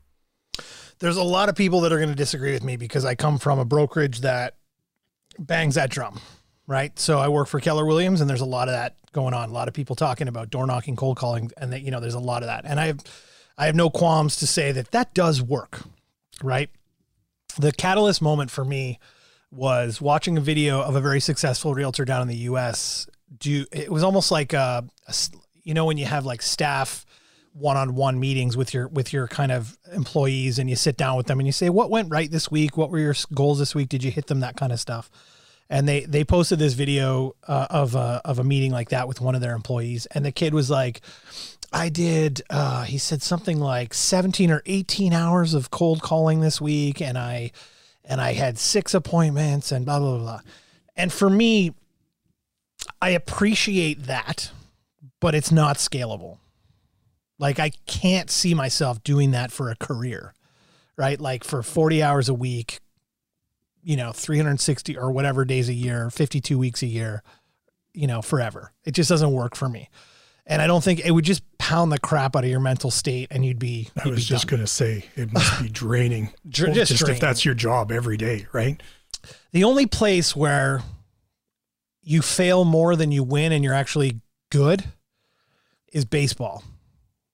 There's 0.99 1.16
a 1.16 1.23
lot 1.23 1.49
of 1.49 1.57
people 1.57 1.80
that 1.83 1.92
are 1.92 1.99
going 1.99 2.11
to 2.11 2.14
disagree 2.14 2.52
with 2.52 2.62
me 2.62 2.76
because 2.76 3.04
I 3.04 3.14
come 3.14 3.38
from 3.38 3.59
a 3.59 3.64
brokerage 3.64 4.21
that 4.21 4.54
bangs 5.38 5.76
that 5.76 5.90
drum, 5.90 6.21
right? 6.66 6.97
So 6.99 7.19
I 7.19 7.28
work 7.28 7.49
for 7.49 7.61
Keller 7.61 7.87
Williams 7.87 8.21
and 8.21 8.28
there's 8.28 8.42
a 8.42 8.47
lot 8.47 8.69
of 8.69 8.75
that 8.75 8.97
going 9.12 9.33
on. 9.35 9.49
A 9.49 9.52
lot 9.52 9.69
of 9.69 9.75
people 9.75 9.97
talking 9.97 10.28
about 10.28 10.50
door 10.50 10.67
knocking, 10.67 10.97
cold 10.97 11.17
calling 11.17 11.50
and 11.56 11.73
that 11.73 11.82
you 11.82 11.91
know 11.91 12.00
there's 12.00 12.15
a 12.15 12.21
lot 12.21 12.43
of 12.43 12.49
that. 12.49 12.65
And 12.67 12.78
I 12.78 12.86
have 12.86 13.00
I 13.56 13.67
have 13.67 13.75
no 13.75 13.91
qualms 13.91 14.36
to 14.36 14.47
say 14.47 14.73
that 14.73 14.91
that 14.93 15.15
does 15.15 15.43
work, 15.43 15.80
right? 16.43 16.71
The 17.58 17.73
catalyst 17.73 18.23
moment 18.23 18.50
for 18.50 18.65
me 18.65 18.99
was 19.50 20.00
watching 20.00 20.36
a 20.36 20.41
video 20.41 20.80
of 20.80 20.95
a 20.95 21.00
very 21.00 21.21
successful 21.21 21.75
realtor 21.75 22.04
down 22.04 22.23
in 22.23 22.28
the 22.28 22.36
US 22.36 23.06
do 23.39 23.65
it 23.73 23.91
was 23.91 24.02
almost 24.02 24.30
like 24.30 24.52
a, 24.52 24.84
a 25.06 25.15
you 25.63 25.75
know 25.75 25.84
when 25.84 25.99
you 25.99 26.06
have 26.06 26.25
like 26.25 26.43
staff 26.43 27.06
one-on-one 27.52 28.21
meetings 28.21 28.56
with 28.56 28.73
your 28.73 28.89
with 28.89 29.13
your 29.13 29.26
kind 29.26 29.50
of 29.50 29.76
employees 29.93 30.58
and 30.58 30.71
you 30.71 30.76
sit 30.76 30.97
down 30.97 31.17
with 31.17 31.26
them 31.26 31.41
and 31.41 31.47
you 31.47 31.52
say 31.52 31.69
what 31.69 31.91
went 31.91 32.10
right 32.10 32.30
this 32.30 32.50
week? 32.50 32.76
What 32.76 32.91
were 32.91 32.99
your 32.99 33.15
goals 33.34 33.58
this 33.58 33.75
week? 33.75 33.89
Did 33.89 34.04
you 34.04 34.10
hit 34.10 34.26
them? 34.26 34.41
That 34.41 34.56
kind 34.56 34.73
of 34.73 34.80
stuff. 34.80 35.10
And 35.69 35.89
they 35.89 36.04
they 36.04 36.25
posted 36.25 36.58
this 36.58 36.75
video 36.75 37.34
uh, 37.47 37.67
of 37.71 37.95
a 37.95 38.21
of 38.25 38.39
a 38.39 38.45
meeting 38.45 38.73
like 38.73 38.91
that 38.91 39.08
with 39.08 39.21
one 39.21 39.34
of 39.34 39.41
their 39.41 39.54
employees 39.54 40.06
and 40.06 40.25
the 40.25 40.32
kid 40.32 40.54
was 40.54 40.71
like 40.71 41.00
I 41.73 41.89
did 41.89 42.43
uh, 42.50 42.84
he 42.84 42.99
said 42.99 43.23
something 43.23 43.58
like 43.60 43.95
17 43.95 44.50
or 44.50 44.63
18 44.67 45.13
hours 45.13 45.54
of 45.54 45.71
cold 45.71 46.02
calling 46.02 46.41
this 46.41 46.60
week 46.60 47.00
and 47.00 47.17
I 47.17 47.52
and 48.04 48.21
I 48.21 48.32
had 48.32 48.58
six 48.58 48.95
appointments 48.95 49.71
and 49.73 49.84
blah 49.84 49.99
blah 49.99 50.19
blah. 50.19 50.41
And 50.97 51.13
for 51.13 51.30
me 51.30 51.75
I 53.00 53.10
appreciate 53.10 54.04
that 54.04 54.50
but 55.21 55.34
it's 55.34 55.52
not 55.52 55.76
scalable. 55.76 56.39
Like 57.41 57.59
I 57.59 57.71
can't 57.87 58.31
see 58.31 58.53
myself 58.53 59.03
doing 59.03 59.31
that 59.31 59.50
for 59.50 59.71
a 59.71 59.76
career, 59.76 60.35
right? 60.97 61.19
Like 61.19 61.43
for 61.43 61.63
40 61.63 62.03
hours 62.03 62.29
a 62.29 62.35
week, 62.35 62.81
you 63.83 63.97
know, 63.97 64.13
360 64.13 64.99
or 64.99 65.11
whatever 65.11 65.47
days 65.47 65.71
a 65.71 65.73
year, 65.73 66.11
52 66.11 66.59
weeks 66.59 66.83
a 66.83 66.87
year, 66.87 67.23
you 67.95 68.07
know, 68.07 68.21
forever. 68.21 68.73
It 68.85 68.93
just 68.93 69.09
doesn't 69.09 69.33
work 69.33 69.57
for 69.57 69.71
me. 69.71 69.89
And 70.47 70.61
I 70.61 70.67
don't 70.67 70.85
think 70.85 71.00
it 71.00 71.13
would 71.13 71.25
just 71.25 71.43
pound 71.57 71.91
the 71.91 71.99
crap 71.99 72.37
out 72.37 72.45
of 72.45 72.50
your 72.50 72.61
mental 72.61 72.91
state 72.91 73.29
and 73.31 73.43
you'd 73.45 73.59
be. 73.59 73.89
You'd 74.05 74.07
I 74.07 74.11
was 74.11 74.26
just 74.26 74.47
going 74.47 74.61
to 74.61 74.67
say 74.67 75.07
it 75.17 75.33
must 75.33 75.63
be 75.63 75.69
draining. 75.71 76.35
just, 76.49 76.75
just 76.75 77.00
draining. 77.00 77.15
if 77.15 77.21
that's 77.21 77.45
your 77.45 77.55
job 77.55 77.91
every 77.91 78.19
day, 78.19 78.47
right? 78.53 78.83
The 79.53 79.65
only 79.65 79.87
place 79.87 80.37
where 80.37 80.83
you 82.03 82.21
fail 82.21 82.67
more 82.67 82.97
than 82.97 83.13
you 83.13 83.23
win 83.23 83.53
and 83.53 83.65
you're 83.65 83.75
actually 83.75 84.21
good 84.50 84.85
is 85.91 86.05
baseball. 86.05 86.65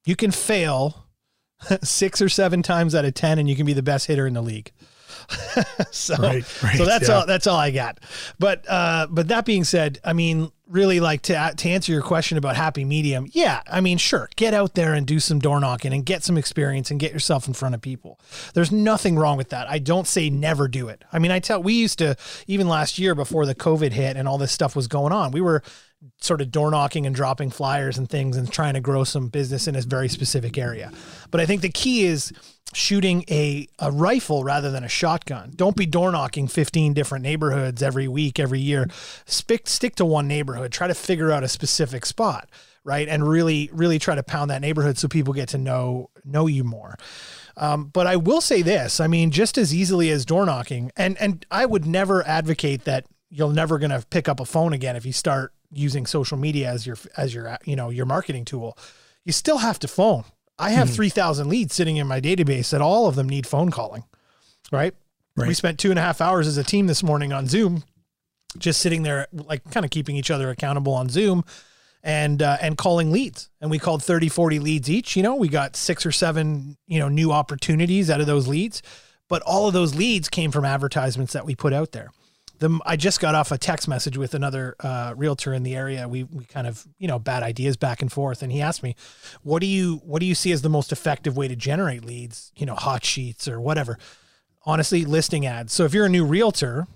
You 0.06 0.16
can 0.16 0.30
fail 0.30 1.04
six 1.82 2.22
or 2.22 2.30
seven 2.30 2.62
times 2.62 2.94
out 2.94 3.04
of 3.04 3.12
10 3.12 3.38
and 3.38 3.48
you 3.48 3.54
can 3.54 3.66
be 3.66 3.74
the 3.74 3.82
best 3.82 4.06
hitter 4.06 4.26
in 4.26 4.32
the 4.32 4.42
league. 4.42 4.72
so, 5.90 6.14
right, 6.16 6.62
right, 6.62 6.76
so 6.76 6.84
that's 6.86 7.08
yeah. 7.08 7.14
all, 7.14 7.26
that's 7.26 7.46
all 7.46 7.58
I 7.58 7.72
got. 7.72 7.98
But, 8.38 8.64
uh, 8.68 9.08
but 9.10 9.28
that 9.28 9.44
being 9.44 9.64
said, 9.64 9.98
I 10.04 10.14
mean, 10.14 10.50
really 10.68 11.00
like 11.00 11.22
to, 11.22 11.36
uh, 11.36 11.52
to 11.52 11.68
answer 11.68 11.92
your 11.92 12.02
question 12.02 12.38
about 12.38 12.56
happy 12.56 12.84
medium. 12.84 13.26
Yeah. 13.32 13.62
I 13.70 13.80
mean, 13.80 13.98
sure. 13.98 14.28
Get 14.36 14.52
out 14.52 14.74
there 14.74 14.94
and 14.94 15.06
do 15.06 15.20
some 15.20 15.38
door 15.38 15.60
knocking 15.60 15.92
and 15.92 16.04
get 16.04 16.24
some 16.24 16.36
experience 16.36 16.90
and 16.90 16.98
get 16.98 17.12
yourself 17.12 17.46
in 17.46 17.54
front 17.54 17.74
of 17.74 17.80
people. 17.80 18.18
There's 18.54 18.72
nothing 18.72 19.16
wrong 19.16 19.36
with 19.36 19.50
that. 19.50 19.70
I 19.70 19.78
don't 19.78 20.06
say 20.06 20.28
never 20.28 20.66
do 20.68 20.88
it. 20.88 21.04
I 21.12 21.18
mean, 21.18 21.30
I 21.30 21.38
tell, 21.38 21.62
we 21.62 21.74
used 21.74 21.98
to, 21.98 22.16
even 22.46 22.68
last 22.68 22.98
year 22.98 23.14
before 23.14 23.46
the 23.46 23.54
COVID 23.54 23.92
hit 23.92 24.16
and 24.16 24.26
all 24.26 24.38
this 24.38 24.52
stuff 24.52 24.74
was 24.74 24.88
going 24.88 25.12
on, 25.12 25.30
we 25.30 25.40
were, 25.40 25.62
sort 26.20 26.42
of 26.42 26.50
door 26.50 26.70
knocking 26.70 27.06
and 27.06 27.16
dropping 27.16 27.50
flyers 27.50 27.96
and 27.96 28.08
things 28.08 28.36
and 28.36 28.52
trying 28.52 28.74
to 28.74 28.80
grow 28.80 29.02
some 29.02 29.28
business 29.28 29.66
in 29.66 29.74
a 29.74 29.80
very 29.80 30.08
specific 30.08 30.58
area. 30.58 30.92
But 31.30 31.40
I 31.40 31.46
think 31.46 31.62
the 31.62 31.70
key 31.70 32.04
is 32.04 32.32
shooting 32.76 33.24
a, 33.30 33.66
a 33.78 33.90
rifle 33.90 34.44
rather 34.44 34.70
than 34.70 34.84
a 34.84 34.88
shotgun. 34.88 35.52
Don't 35.56 35.76
be 35.76 35.86
door 35.86 36.12
knocking 36.12 36.46
15 36.46 36.92
different 36.92 37.22
neighborhoods 37.22 37.82
every 37.82 38.06
week, 38.06 38.38
every 38.38 38.60
year. 38.60 38.86
Stick, 39.24 39.66
stick 39.66 39.96
to 39.96 40.04
one 40.04 40.28
neighborhood. 40.28 40.72
Try 40.72 40.86
to 40.86 40.94
figure 40.94 41.32
out 41.32 41.42
a 41.42 41.48
specific 41.48 42.04
spot, 42.04 42.50
right? 42.84 43.08
And 43.08 43.26
really, 43.26 43.70
really 43.72 43.98
try 43.98 44.14
to 44.14 44.22
pound 44.22 44.50
that 44.50 44.60
neighborhood 44.60 44.98
so 44.98 45.08
people 45.08 45.32
get 45.32 45.48
to 45.50 45.58
know 45.58 46.10
know 46.24 46.46
you 46.46 46.64
more. 46.64 46.96
Um, 47.56 47.86
but 47.86 48.06
I 48.06 48.16
will 48.16 48.42
say 48.42 48.60
this: 48.60 49.00
I 49.00 49.06
mean, 49.06 49.30
just 49.30 49.56
as 49.56 49.74
easily 49.74 50.10
as 50.10 50.26
door 50.26 50.44
knocking, 50.44 50.92
and 50.96 51.16
and 51.18 51.46
I 51.50 51.64
would 51.64 51.86
never 51.86 52.26
advocate 52.26 52.84
that 52.84 53.06
you're 53.30 53.52
never 53.52 53.78
going 53.78 53.90
to 53.90 54.04
pick 54.10 54.28
up 54.28 54.38
a 54.38 54.44
phone 54.44 54.72
again 54.72 54.96
if 54.96 55.06
you 55.06 55.12
start 55.12 55.52
using 55.72 56.06
social 56.06 56.36
media 56.36 56.70
as 56.70 56.86
your 56.86 56.96
as 57.16 57.34
your 57.34 57.56
you 57.64 57.74
know 57.74 57.88
your 57.88 58.06
marketing 58.06 58.44
tool, 58.44 58.76
you 59.24 59.32
still 59.32 59.58
have 59.58 59.78
to 59.78 59.88
phone. 59.88 60.24
I 60.58 60.70
have 60.70 60.88
hmm. 60.88 60.94
3,000 60.94 61.48
leads 61.48 61.74
sitting 61.74 61.96
in 61.96 62.06
my 62.06 62.20
database 62.20 62.70
that 62.70 62.80
all 62.80 63.06
of 63.06 63.14
them 63.14 63.28
need 63.28 63.46
phone 63.46 63.70
calling, 63.70 64.04
right? 64.72 64.94
right? 65.36 65.48
We 65.48 65.54
spent 65.54 65.78
two 65.78 65.90
and 65.90 65.98
a 65.98 66.02
half 66.02 66.20
hours 66.20 66.46
as 66.46 66.56
a 66.56 66.64
team 66.64 66.86
this 66.86 67.02
morning 67.02 67.32
on 67.32 67.46
Zoom, 67.46 67.84
just 68.58 68.80
sitting 68.80 69.02
there, 69.02 69.26
like 69.32 69.68
kind 69.70 69.84
of 69.84 69.90
keeping 69.90 70.16
each 70.16 70.30
other 70.30 70.50
accountable 70.50 70.94
on 70.94 71.08
Zoom 71.08 71.44
and, 72.02 72.40
uh, 72.40 72.56
and 72.60 72.78
calling 72.78 73.12
leads. 73.12 73.50
And 73.60 73.70
we 73.70 73.78
called 73.78 74.02
30, 74.02 74.28
40 74.28 74.58
leads 74.58 74.88
each. 74.88 75.16
You 75.16 75.22
know, 75.22 75.34
we 75.34 75.48
got 75.48 75.76
six 75.76 76.06
or 76.06 76.12
seven, 76.12 76.76
you 76.86 76.98
know, 76.98 77.08
new 77.08 77.32
opportunities 77.32 78.10
out 78.10 78.20
of 78.20 78.26
those 78.26 78.48
leads. 78.48 78.82
But 79.28 79.42
all 79.42 79.66
of 79.66 79.74
those 79.74 79.94
leads 79.94 80.28
came 80.28 80.52
from 80.52 80.64
advertisements 80.64 81.32
that 81.32 81.44
we 81.44 81.56
put 81.56 81.72
out 81.72 81.92
there 81.92 82.12
the 82.58 82.80
I 82.84 82.96
just 82.96 83.20
got 83.20 83.34
off 83.34 83.52
a 83.52 83.58
text 83.58 83.88
message 83.88 84.16
with 84.16 84.34
another 84.34 84.76
uh, 84.80 85.14
realtor 85.16 85.52
in 85.52 85.62
the 85.62 85.76
area. 85.76 86.08
We 86.08 86.24
we 86.24 86.44
kind 86.44 86.66
of 86.66 86.86
you 86.98 87.08
know 87.08 87.18
bad 87.18 87.42
ideas 87.42 87.76
back 87.76 88.02
and 88.02 88.10
forth, 88.10 88.42
and 88.42 88.50
he 88.50 88.60
asked 88.62 88.82
me, 88.82 88.96
"What 89.42 89.60
do 89.60 89.66
you 89.66 90.00
what 90.04 90.20
do 90.20 90.26
you 90.26 90.34
see 90.34 90.52
as 90.52 90.62
the 90.62 90.68
most 90.68 90.92
effective 90.92 91.36
way 91.36 91.48
to 91.48 91.56
generate 91.56 92.04
leads? 92.04 92.52
You 92.56 92.66
know, 92.66 92.74
hot 92.74 93.04
sheets 93.04 93.48
or 93.48 93.60
whatever." 93.60 93.98
honestly, 94.66 95.04
listing 95.04 95.46
ads. 95.46 95.72
So 95.72 95.84
if 95.84 95.94
you're 95.94 96.06
a 96.06 96.10
new 96.10 96.24
realtor, 96.24 96.86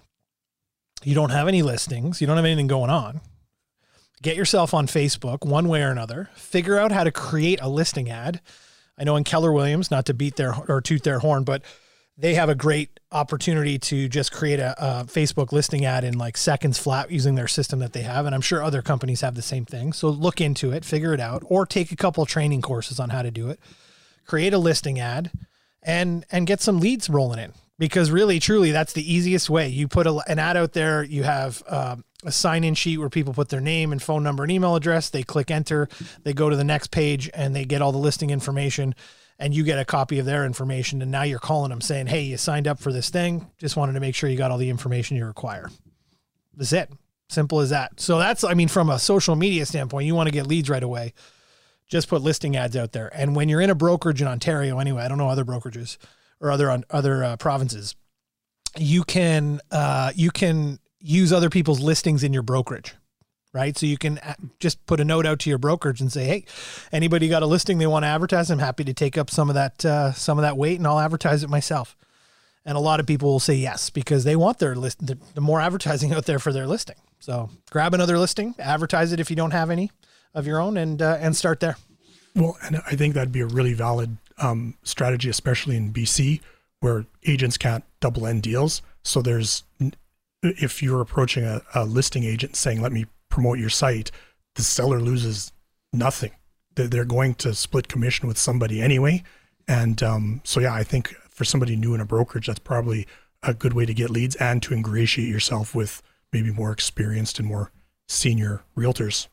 you 1.03 1.15
don't 1.15 1.31
have 1.31 1.49
any 1.49 1.63
listings, 1.63 2.21
you 2.21 2.27
don't 2.27 2.37
have 2.37 2.45
anything 2.45 2.67
going 2.67 2.91
on. 2.91 3.21
Get 4.23 4.37
yourself 4.37 4.75
on 4.75 4.87
Facebook 4.87 5.47
one 5.47 5.69
way 5.69 5.83
or 5.83 5.91
another. 5.91 6.29
Figure 6.35 6.79
out 6.79 6.93
how 6.93 7.05
to 7.05 7.13
create 7.13 7.61
a 7.63 7.71
listing 7.71 8.11
ad. 8.11 8.43
I 8.99 9.05
know 9.05 9.17
in 9.17 9.25
Keller 9.25 9.51
Williams, 9.51 9.91
not 9.91 10.05
to 10.07 10.15
beat 10.15 10.37
their 10.37 10.55
or 10.69 10.83
toot 10.83 11.05
their 11.05 11.21
horn, 11.21 11.45
but 11.45 11.63
they 12.19 12.35
have 12.35 12.51
a 12.51 12.55
great 12.55 13.00
opportunity 13.13 13.79
to 13.79 14.09
just 14.09 14.33
create 14.33 14.61
a, 14.61 14.75
a, 14.79 15.05
Facebook 15.05 15.53
listing 15.53 15.85
ad 15.85 16.05
in 16.05 16.17
like 16.17 16.37
seconds 16.37 16.79
flat 16.79 17.11
using 17.11 17.35
their 17.35 17.49
system 17.49 17.81
that 17.81 17.93
they 17.93 18.03
have. 18.03 18.27
And 18.27 18.35
I'm 18.35 18.41
sure 18.41 18.63
other 18.63 18.83
companies 18.83 19.21
have 19.23 19.35
the 19.35 19.43
same 19.43 19.65
thing. 19.65 19.93
So 19.93 20.09
look 20.09 20.41
into 20.41 20.71
it, 20.71 20.85
figure 20.85 21.13
it 21.13 21.21
out, 21.21 21.43
or 21.47 21.67
take 21.67 21.91
a 21.91 21.97
couple 21.97 22.25
training 22.25 22.63
courses 22.63 23.01
on 23.01 23.11
how 23.11 23.23
to 23.23 23.31
do 23.31 23.51
it. 23.51 23.59
Create 24.27 24.55
a 24.55 24.59
listing 24.59 25.01
ad 25.01 25.33
and 25.83 26.25
and 26.31 26.47
get 26.47 26.61
some 26.61 26.79
leads 26.79 27.09
rolling 27.09 27.39
in 27.39 27.53
because 27.79 28.11
really 28.11 28.39
truly 28.39 28.71
that's 28.71 28.93
the 28.93 29.13
easiest 29.13 29.49
way 29.49 29.69
you 29.69 29.89
put 29.89 30.07
a, 30.07 30.23
an 30.29 30.39
ad 30.39 30.57
out 30.57 30.73
there 30.73 31.03
you 31.03 31.23
have 31.23 31.63
um, 31.69 32.05
a 32.25 32.31
sign 32.31 32.65
in 32.65 32.75
sheet 32.75 32.99
where 32.99 33.09
people 33.09 33.33
put 33.33 33.49
their 33.49 33.61
name 33.61 33.93
and 33.93 34.03
phone 34.03 34.23
number 34.23 34.43
and 34.43 34.53
email 34.53 34.77
address 34.77 35.09
they 35.09 35.23
click 35.23 35.51
enter 35.51 35.89
they 36.23 36.33
go 36.33 36.51
to 36.51 36.57
the 36.57 36.65
next 36.65 36.91
page 36.91 37.31
and 37.33 37.57
they 37.57 37.65
get 37.65 37.81
all 37.81 37.93
the 37.93 37.99
listing 37.99 38.31
information 38.31 38.95
and 39.41 39.55
you 39.55 39.65
get 39.65 39.79
a 39.79 39.85
copy 39.85 40.19
of 40.21 40.27
their 40.27 40.45
information 40.45 41.03
and 41.03 41.11
now 41.11 41.23
you're 41.23 41.41
calling 41.41 41.71
them 41.71 41.81
saying 41.81 42.07
hey 42.07 42.23
you 42.23 42.37
signed 42.37 42.69
up 42.69 42.79
for 42.79 42.93
this 42.93 43.11
thing. 43.11 43.51
Just 43.59 43.77
wanted 43.77 43.95
to 43.95 44.01
make 44.01 44.15
sure 44.15 44.31
you 44.31 44.37
got 44.37 44.53
all 44.53 44.59
the 44.59 44.71
information 44.71 45.17
you 45.17 45.27
require. 45.27 45.69
That's 46.55 46.73
it. 46.73 46.91
Simple 47.29 47.61
as 47.61 47.71
that. 47.71 47.99
So 47.99 48.19
that's 48.19 48.45
i 48.45 48.55
mean 48.55 48.69
from 48.69 48.91
a 48.91 48.99
social 48.99 49.35
media 49.35 49.67
standpoint 49.67 50.07
you 50.07 50.15
want 50.15 50.29
to 50.29 50.33
get 50.33 50.47
leads 50.47 50.71
right 50.71 50.83
away. 50.83 51.15
Just 51.89 52.09
put 52.09 52.23
listing 52.23 52.57
ads 52.57 52.77
out 52.77 52.93
there. 52.93 53.11
And 53.13 53.35
when 53.35 53.49
you're 53.49 53.61
in 53.61 53.71
a 53.71 53.75
brokerage 53.75 54.23
in 54.23 54.29
ontario 54.29 54.79
anyway 54.79 55.03
i 55.03 55.09
don't 55.09 55.19
know 55.19 55.29
other 55.29 55.45
brokerages 55.45 55.97
or 56.41 56.51
other 56.51 56.71
on 56.71 56.85
other 56.91 57.25
uh, 57.25 57.37
provinces 57.37 57.97
you 58.79 59.05
can 59.05 59.61
uh, 59.71 60.13
you 60.15 60.31
can 60.31 60.79
use 61.01 61.33
other 61.33 61.51
people's 61.51 61.81
listings 61.81 62.23
in 62.23 62.33
your 62.33 62.43
brokerage 62.43 62.95
right? 63.53 63.77
So 63.77 63.87
you 63.87 63.99
can 63.99 64.19
uh, 64.19 64.35
just 64.59 64.85
put 64.87 65.01
a 65.01 65.05
note 65.05 65.27
out 65.27 65.39
to 65.41 65.51
your 65.51 65.59
brokerage 65.59 66.01
and 66.01 66.13
say, 66.13 66.25
"Hey, 66.25 66.45
anybody 66.93 67.29
got 67.29 67.43
a 67.43 67.47
listing 67.47 67.79
they 67.79 67.87
want 67.87 68.05
to 68.05 68.09
advertise? 68.09 68.51
I'm 68.51 68.59
happy 68.59 68.85
to 68.85 68.95
take 68.95 69.19
up 69.19 69.31
some 69.31 69.49
of 69.49 69.55
that 69.55 69.85
uh, 69.85 70.13
some 70.13 70.39
of 70.39 70.43
that 70.43 70.57
weight, 70.57 70.79
and 70.79 70.87
I'll 70.87 70.99
advertise 70.99 71.43
it 71.43 71.51
myself." 71.51 71.97
And 72.65 72.77
a 72.77 72.81
lot 72.81 73.01
of 73.01 73.07
people 73.07 73.31
will 73.31 73.41
say 73.41 73.55
yes 73.55 73.89
because 73.89 74.25
they 74.25 74.37
want 74.37 74.59
their 74.59 74.75
list, 74.75 75.05
the, 75.05 75.41
more 75.41 75.61
advertising 75.61 76.13
out 76.15 76.27
there 76.27 76.39
for 76.39 76.53
their 76.53 76.67
listing. 76.67 76.97
So 77.19 77.51
grab 77.71 77.95
another 77.95 78.19
listing, 78.19 78.55
advertise 78.59 79.13
it 79.13 79.21
if 79.21 79.31
you 79.31 79.37
don't 79.37 79.53
have 79.53 79.71
any 79.71 79.91
of 80.35 80.47
your 80.47 80.61
own, 80.61 80.77
and 80.77 81.01
uh, 81.01 81.19
and 81.21 81.37
start 81.37 81.61
there. 81.61 81.77
Well, 82.35 82.57
and 82.63 82.77
I 82.87 82.95
think 82.95 83.15
that'd 83.15 83.33
be 83.33 83.41
a 83.41 83.47
really 83.47 83.75
valid 83.75 84.17
um, 84.39 84.75
strategy, 84.85 85.29
especially 85.29 85.77
in 85.77 85.93
BC, 85.93 86.41
where 86.79 87.07
agents 87.27 87.57
can't 87.57 87.85
double 88.01 88.27
end 88.27 88.43
deals. 88.43 88.83
So 89.03 89.21
there's 89.21 89.65
if 90.43 90.83
you're 90.83 91.01
approaching 91.01 91.45
a, 91.45 91.63
a 91.75 91.85
listing 91.85 92.25
agent 92.25 92.57
saying, 92.57 92.81
"Let 92.81 92.93
me 92.93 93.07
promote 93.31 93.59
your 93.59 93.71
site, 93.71 94.11
the 94.57 94.63
seller 94.63 95.01
loses 95.01 95.53
nothing. 95.93 96.33
They're 96.75 97.05
going 97.05 97.35
to 97.37 97.55
split 97.55 97.89
commission 97.89 98.29
with 98.29 98.39
somebody 98.39 98.81
anyway. 98.81 99.23
And 99.67 100.03
um, 100.03 100.41
so, 100.45 100.61
yeah, 100.61 100.75
I 100.75 100.83
think 100.83 101.09
for 101.29 101.45
somebody 101.45 101.77
new 101.77 101.95
in 101.95 102.01
a 102.01 102.07
brokerage, 102.07 102.47
that's 102.47 102.59
probably 102.59 103.07
a 103.43 103.55
good 103.55 103.73
way 103.73 103.87
to 103.87 103.95
get 103.95 104.11
leads 104.11 104.37
and 104.37 104.63
to 104.63 104.75
ingratiate 104.75 105.29
yourself 105.29 105.75
with 105.75 106.03
maybe 106.33 106.53
more 106.53 106.73
experienced 106.73 107.39
and 107.39 107.49
more 107.49 107.73
senior 108.09 108.63
realtors. 108.77 109.29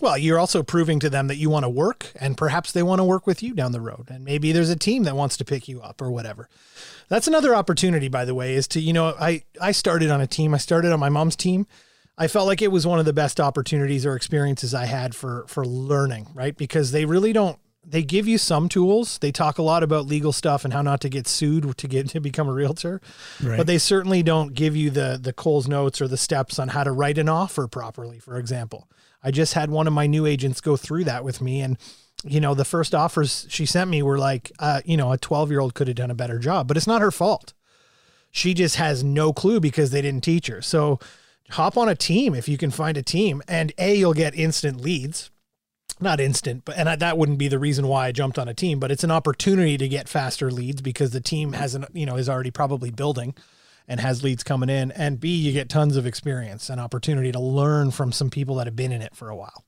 Well, 0.00 0.16
you're 0.16 0.38
also 0.38 0.62
proving 0.62 1.00
to 1.00 1.10
them 1.10 1.26
that 1.26 1.36
you 1.36 1.50
want 1.50 1.64
to 1.64 1.68
work 1.68 2.12
and 2.20 2.36
perhaps 2.36 2.70
they 2.70 2.84
want 2.84 3.00
to 3.00 3.04
work 3.04 3.26
with 3.26 3.42
you 3.42 3.52
down 3.54 3.72
the 3.72 3.80
road. 3.80 4.08
And 4.10 4.24
maybe 4.24 4.52
there's 4.52 4.70
a 4.70 4.76
team 4.76 5.02
that 5.04 5.16
wants 5.16 5.36
to 5.38 5.44
pick 5.44 5.66
you 5.66 5.80
up 5.80 6.00
or 6.00 6.10
whatever. 6.10 6.48
That's 7.08 7.26
another 7.26 7.54
opportunity, 7.54 8.08
by 8.08 8.24
the 8.24 8.34
way, 8.34 8.54
is 8.54 8.68
to, 8.68 8.80
you 8.80 8.92
know, 8.92 9.14
I, 9.18 9.42
I 9.60 9.72
started 9.72 10.10
on 10.10 10.20
a 10.20 10.26
team. 10.26 10.54
I 10.54 10.58
started 10.58 10.92
on 10.92 11.00
my 11.00 11.08
mom's 11.08 11.34
team 11.34 11.66
I 12.18 12.26
felt 12.26 12.48
like 12.48 12.60
it 12.60 12.72
was 12.72 12.86
one 12.86 12.98
of 12.98 13.04
the 13.04 13.12
best 13.12 13.38
opportunities 13.38 14.04
or 14.04 14.16
experiences 14.16 14.74
I 14.74 14.86
had 14.86 15.14
for 15.14 15.44
for 15.46 15.64
learning, 15.64 16.26
right? 16.34 16.56
Because 16.56 16.90
they 16.90 17.04
really 17.04 17.32
don't 17.32 17.58
they 17.86 18.02
give 18.02 18.26
you 18.28 18.36
some 18.36 18.68
tools. 18.68 19.18
They 19.18 19.32
talk 19.32 19.56
a 19.56 19.62
lot 19.62 19.82
about 19.82 20.06
legal 20.06 20.32
stuff 20.32 20.64
and 20.64 20.74
how 20.74 20.82
not 20.82 21.00
to 21.02 21.08
get 21.08 21.26
sued 21.28 21.78
to 21.78 21.88
get 21.88 22.08
to 22.10 22.20
become 22.20 22.48
a 22.48 22.52
realtor. 22.52 23.00
Right. 23.42 23.56
But 23.56 23.66
they 23.66 23.78
certainly 23.78 24.22
don't 24.22 24.52
give 24.52 24.76
you 24.76 24.90
the 24.90 25.18
the 25.20 25.32
Coles 25.32 25.68
notes 25.68 26.00
or 26.00 26.08
the 26.08 26.16
steps 26.16 26.58
on 26.58 26.68
how 26.68 26.84
to 26.84 26.92
write 26.92 27.18
an 27.18 27.28
offer 27.28 27.68
properly, 27.68 28.18
for 28.18 28.36
example. 28.36 28.88
I 29.22 29.30
just 29.30 29.54
had 29.54 29.70
one 29.70 29.86
of 29.86 29.92
my 29.92 30.06
new 30.06 30.26
agents 30.26 30.60
go 30.60 30.76
through 30.76 31.04
that 31.04 31.24
with 31.24 31.40
me 31.40 31.60
and 31.60 31.78
you 32.24 32.40
know, 32.40 32.52
the 32.52 32.64
first 32.64 32.96
offers 32.96 33.46
she 33.48 33.64
sent 33.64 33.88
me 33.88 34.02
were 34.02 34.18
like, 34.18 34.50
uh, 34.58 34.80
you 34.84 34.96
know, 34.96 35.12
a 35.12 35.18
12 35.18 35.50
year 35.50 35.60
old 35.60 35.74
could 35.74 35.86
have 35.86 35.96
done 35.96 36.10
a 36.10 36.16
better 36.16 36.40
job, 36.40 36.66
but 36.66 36.76
it's 36.76 36.86
not 36.86 37.00
her 37.00 37.12
fault. 37.12 37.54
She 38.32 38.54
just 38.54 38.74
has 38.74 39.04
no 39.04 39.32
clue 39.32 39.60
because 39.60 39.92
they 39.92 40.02
didn't 40.02 40.24
teach 40.24 40.48
her. 40.48 40.60
So 40.60 40.98
hop 41.50 41.76
on 41.76 41.88
a 41.88 41.94
team 41.94 42.34
if 42.34 42.48
you 42.48 42.58
can 42.58 42.70
find 42.70 42.96
a 42.96 43.02
team 43.02 43.42
and 43.48 43.72
a 43.78 43.94
you'll 43.94 44.14
get 44.14 44.34
instant 44.34 44.80
leads. 44.80 45.30
Not 46.00 46.20
instant 46.20 46.64
but 46.64 46.76
and 46.76 46.88
I, 46.88 46.96
that 46.96 47.18
wouldn't 47.18 47.38
be 47.38 47.48
the 47.48 47.58
reason 47.58 47.88
why 47.88 48.06
i 48.06 48.12
jumped 48.12 48.38
on 48.38 48.46
a 48.46 48.54
team 48.54 48.78
but 48.78 48.92
it's 48.92 49.02
an 49.02 49.10
opportunity 49.10 49.76
to 49.78 49.88
get 49.88 50.08
faster 50.08 50.48
leads 50.48 50.80
because 50.80 51.10
the 51.10 51.20
team 51.20 51.54
hasn't 51.54 51.86
you 51.92 52.06
know 52.06 52.16
is 52.16 52.28
already 52.28 52.52
probably 52.52 52.92
building 52.92 53.34
and 53.88 53.98
has 53.98 54.22
leads 54.22 54.44
coming 54.44 54.68
in. 54.68 54.92
And 54.92 55.18
b 55.18 55.34
you 55.34 55.52
get 55.52 55.68
tons 55.68 55.96
of 55.96 56.06
experience 56.06 56.68
and 56.68 56.80
opportunity 56.80 57.32
to 57.32 57.40
learn 57.40 57.90
from 57.90 58.12
some 58.12 58.30
people 58.30 58.56
that 58.56 58.66
have 58.66 58.76
been 58.76 58.92
in 58.92 59.02
it 59.02 59.16
for 59.16 59.30
a 59.30 59.36
while. 59.36 59.64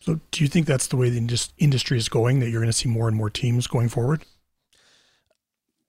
So 0.00 0.18
do 0.30 0.42
you 0.42 0.48
think 0.48 0.66
that's 0.66 0.86
the 0.86 0.96
way 0.96 1.10
the 1.10 1.50
industry 1.58 1.98
is 1.98 2.08
going 2.08 2.40
that 2.40 2.48
you're 2.48 2.62
going 2.62 2.72
to 2.72 2.76
see 2.76 2.88
more 2.88 3.06
and 3.06 3.16
more 3.16 3.28
teams 3.28 3.66
going 3.66 3.90
forward 3.90 4.24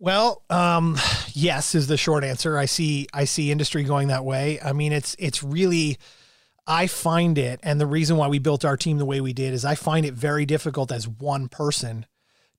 well, 0.01 0.41
um, 0.49 0.97
yes 1.31 1.75
is 1.75 1.85
the 1.85 1.95
short 1.95 2.23
answer. 2.23 2.57
I 2.57 2.65
see 2.65 3.07
I 3.13 3.25
see 3.25 3.51
industry 3.51 3.83
going 3.83 4.07
that 4.07 4.25
way. 4.25 4.59
I 4.59 4.73
mean, 4.73 4.91
it's 4.91 5.15
it's 5.19 5.43
really 5.43 5.99
I 6.65 6.87
find 6.87 7.37
it 7.37 7.59
and 7.61 7.79
the 7.79 7.85
reason 7.85 8.17
why 8.17 8.27
we 8.27 8.39
built 8.39 8.65
our 8.65 8.75
team 8.75 8.97
the 8.97 9.05
way 9.05 9.21
we 9.21 9.31
did 9.31 9.53
is 9.53 9.63
I 9.63 9.75
find 9.75 10.03
it 10.05 10.15
very 10.15 10.45
difficult 10.47 10.91
as 10.91 11.07
one 11.07 11.49
person 11.49 12.07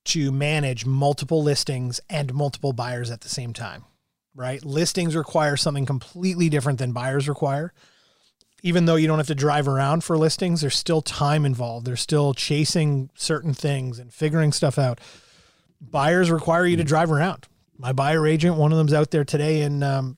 to 0.05 0.31
manage 0.31 0.87
multiple 0.87 1.43
listings 1.43 2.01
and 2.09 2.33
multiple 2.33 2.73
buyers 2.73 3.11
at 3.11 3.23
the 3.23 3.29
same 3.29 3.53
time. 3.53 3.85
Right? 4.37 4.65
Listings 4.65 5.17
require 5.17 5.57
something 5.57 5.85
completely 5.85 6.49
different 6.49 6.79
than 6.79 6.93
buyers 6.93 7.29
require. 7.29 7.73
Even 8.63 8.85
though 8.85 8.95
you 8.95 9.09
don't 9.09 9.19
have 9.19 9.27
to 9.27 9.35
drive 9.35 9.67
around 9.67 10.05
for 10.05 10.17
listings, 10.17 10.61
there's 10.61 10.77
still 10.77 11.03
time 11.03 11.45
involved. 11.45 11.87
There's 11.87 12.01
still 12.01 12.35
chasing 12.35 13.11
certain 13.17 13.53
things 13.53 13.99
and 13.99 14.15
figuring 14.15 14.53
stuff 14.53 14.79
out 14.79 15.01
buyers 15.83 16.31
require 16.31 16.65
you 16.65 16.77
to 16.77 16.85
drive 16.85 17.11
around. 17.11 17.49
My 17.77 17.93
buyer 17.93 18.27
agent, 18.27 18.57
one 18.57 18.73
of 18.73 18.79
them's 18.79 18.95
out 18.95 19.11
there 19.11 19.25
today, 19.25 19.63
and 19.63 19.83
um, 19.83 20.17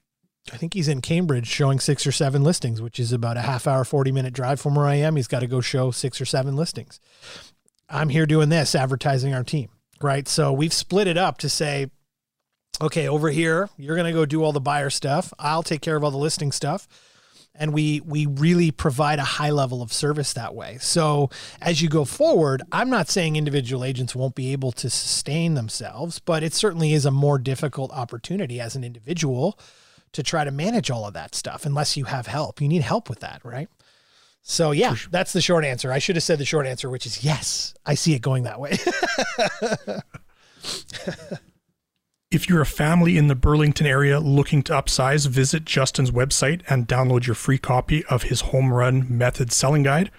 I 0.53 0.57
think 0.57 0.75
he's 0.75 0.89
in 0.89 1.01
Cambridge 1.01 1.47
showing 1.47 1.81
six 1.81 2.07
or 2.07 2.13
seven 2.13 2.43
listings, 2.43 2.83
which 2.83 3.01
is 3.01 3.13
about 3.13 3.37
a 3.37 3.43
half 3.43 3.67
hour, 3.67 3.85
40 3.85 4.13
minute 4.13 4.35
drive 4.35 4.61
from 4.61 4.75
where 4.75 4.87
I 4.87 4.97
am. 4.97 5.17
He's 5.17 5.29
got 5.29 5.41
to 5.41 5.47
go 5.47 5.61
show 5.61 5.91
six 5.91 6.21
or 6.21 6.27
seven 6.27 6.57
listings. 6.57 7.01
I'm 7.89 8.11
here 8.11 8.27
doing 8.27 8.51
this, 8.51 8.75
advertising 8.75 9.35
our 9.35 9.45
team, 9.45 9.71
right? 10.03 10.29
So 10.29 10.53
we've 10.53 10.73
split 10.73 11.07
it 11.07 11.17
up 11.17 11.39
to 11.39 11.49
say, 11.49 11.91
okay, 12.81 13.09
over 13.09 13.31
here, 13.31 13.71
you're 13.77 13.97
going 13.97 14.13
to 14.13 14.19
go 14.19 14.27
do 14.27 14.43
all 14.43 14.53
the 14.53 14.61
buyer 14.61 14.91
stuff. 14.91 15.33
I'll 15.39 15.63
take 15.63 15.81
care 15.81 15.97
of 15.97 16.05
all 16.05 16.11
the 16.11 16.19
listing 16.19 16.53
stuff 16.53 16.87
and 17.55 17.73
we 17.73 18.01
we 18.01 18.27
really 18.27 18.71
provide 18.71 19.19
a 19.19 19.25
high 19.25 19.51
level 19.51 19.83
of 19.83 19.93
service 19.93 20.33
that 20.33 20.55
way. 20.55 20.79
So 20.81 21.31
as 21.61 21.81
you 21.81 21.89
go 21.89 22.05
forward, 22.05 22.63
I'm 22.73 22.91
not 22.91 23.09
saying 23.09 23.37
individual 23.37 23.85
agents 23.85 24.15
won't 24.15 24.35
be 24.35 24.53
able 24.53 24.73
to 24.73 24.91
sustain 24.91 25.55
themselves, 25.55 26.19
but 26.19 26.43
it 26.43 26.53
certainly 26.53 26.93
is 26.93 27.07
a 27.07 27.11
more 27.11 27.39
difficult 27.39 27.93
opportunity 27.93 28.61
as 28.61 28.75
an 28.75 28.85
individual 28.85 29.59
to 30.13 30.23
try 30.23 30.45
to 30.45 30.51
manage 30.51 30.91
all 30.91 31.07
of 31.07 31.15
that 31.15 31.35
stuff 31.35 31.65
unless 31.67 31.97
you 31.97 32.05
have 32.05 32.27
help. 32.27 32.61
You 32.61 32.69
need 32.69 32.83
help 32.83 33.09
with 33.09 33.21
that, 33.21 33.41
right? 33.45 33.69
So 34.43 34.73
yeah, 34.73 34.97
that's 35.11 35.33
the 35.33 35.41
short 35.41 35.65
answer. 35.65 35.91
I 35.91 35.99
should 35.99 36.17
have 36.17 36.23
said 36.23 36.39
the 36.39 36.45
short 36.45 36.67
answer, 36.67 36.91
which 36.91 37.07
is 37.07 37.25
yes. 37.25 37.75
I 37.87 37.95
see 37.95 38.15
it 38.15 38.21
going 38.21 38.43
that 38.45 38.61
way. 38.61 38.79
If 42.35 42.49
you're 42.49 42.63
a 42.63 42.67
family 42.67 43.17
in 43.17 43.29
the 43.29 43.37
Burlington 43.37 43.87
area 43.87 44.19
looking 44.19 44.65
to 44.65 44.73
upsize, 44.73 45.29
visit 45.29 45.65
Justin's 45.65 46.11
website 46.11 46.63
and 46.69 46.89
download 46.89 47.27
your 47.27 47.37
free 47.37 47.59
copy 47.59 48.05
of 48.07 48.25
his 48.25 48.41
home 48.41 48.73
run 48.73 49.07
method 49.09 49.53
selling 49.53 49.85
guide. 49.85 50.11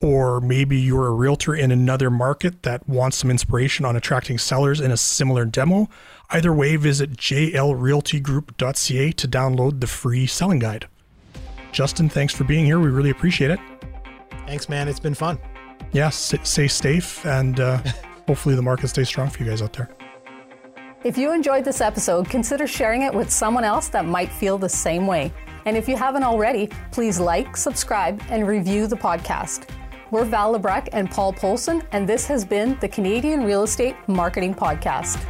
Or 0.00 0.40
maybe 0.40 0.76
you're 0.76 1.08
a 1.08 1.12
realtor 1.12 1.56
in 1.56 1.72
another 1.72 2.08
market 2.08 2.62
that 2.62 2.88
wants 2.88 3.16
some 3.16 3.32
inspiration 3.32 3.84
on 3.84 3.96
attracting 3.96 4.38
sellers 4.38 4.80
in 4.80 4.92
a 4.92 4.96
similar 4.96 5.44
demo. 5.44 5.88
Either 6.30 6.52
way, 6.52 6.76
visit 6.76 7.16
jlrealtygroup.ca 7.16 9.12
to 9.12 9.28
download 9.28 9.80
the 9.80 9.88
free 9.88 10.28
selling 10.28 10.60
guide. 10.60 10.86
Justin, 11.72 12.08
thanks 12.08 12.32
for 12.32 12.44
being 12.44 12.64
here. 12.64 12.78
We 12.78 12.90
really 12.90 13.10
appreciate 13.10 13.50
it. 13.50 13.58
Thanks, 14.46 14.68
man. 14.68 14.86
It's 14.86 15.00
been 15.00 15.14
fun. 15.14 15.36
Yeah, 15.90 16.10
stay 16.10 16.68
safe 16.68 17.26
and 17.26 17.58
uh, 17.58 17.78
hopefully 18.28 18.54
the 18.54 18.62
market 18.62 18.86
stays 18.86 19.08
strong 19.08 19.30
for 19.30 19.42
you 19.42 19.50
guys 19.50 19.62
out 19.62 19.72
there. 19.72 19.90
If 21.06 21.16
you 21.16 21.32
enjoyed 21.32 21.64
this 21.64 21.80
episode, 21.80 22.28
consider 22.28 22.66
sharing 22.66 23.02
it 23.02 23.14
with 23.14 23.30
someone 23.30 23.62
else 23.62 23.86
that 23.90 24.06
might 24.06 24.28
feel 24.28 24.58
the 24.58 24.68
same 24.68 25.06
way. 25.06 25.32
And 25.64 25.76
if 25.76 25.88
you 25.88 25.96
haven't 25.96 26.24
already, 26.24 26.68
please 26.90 27.20
like, 27.20 27.56
subscribe, 27.56 28.20
and 28.28 28.44
review 28.44 28.88
the 28.88 28.96
podcast. 28.96 29.68
We're 30.10 30.24
Val 30.24 30.58
Lebrecq 30.58 30.88
and 30.92 31.08
Paul 31.08 31.32
Polson, 31.32 31.84
and 31.92 32.08
this 32.08 32.26
has 32.26 32.44
been 32.44 32.76
the 32.80 32.88
Canadian 32.88 33.44
Real 33.44 33.62
Estate 33.62 33.94
Marketing 34.08 34.52
Podcast. 34.52 35.24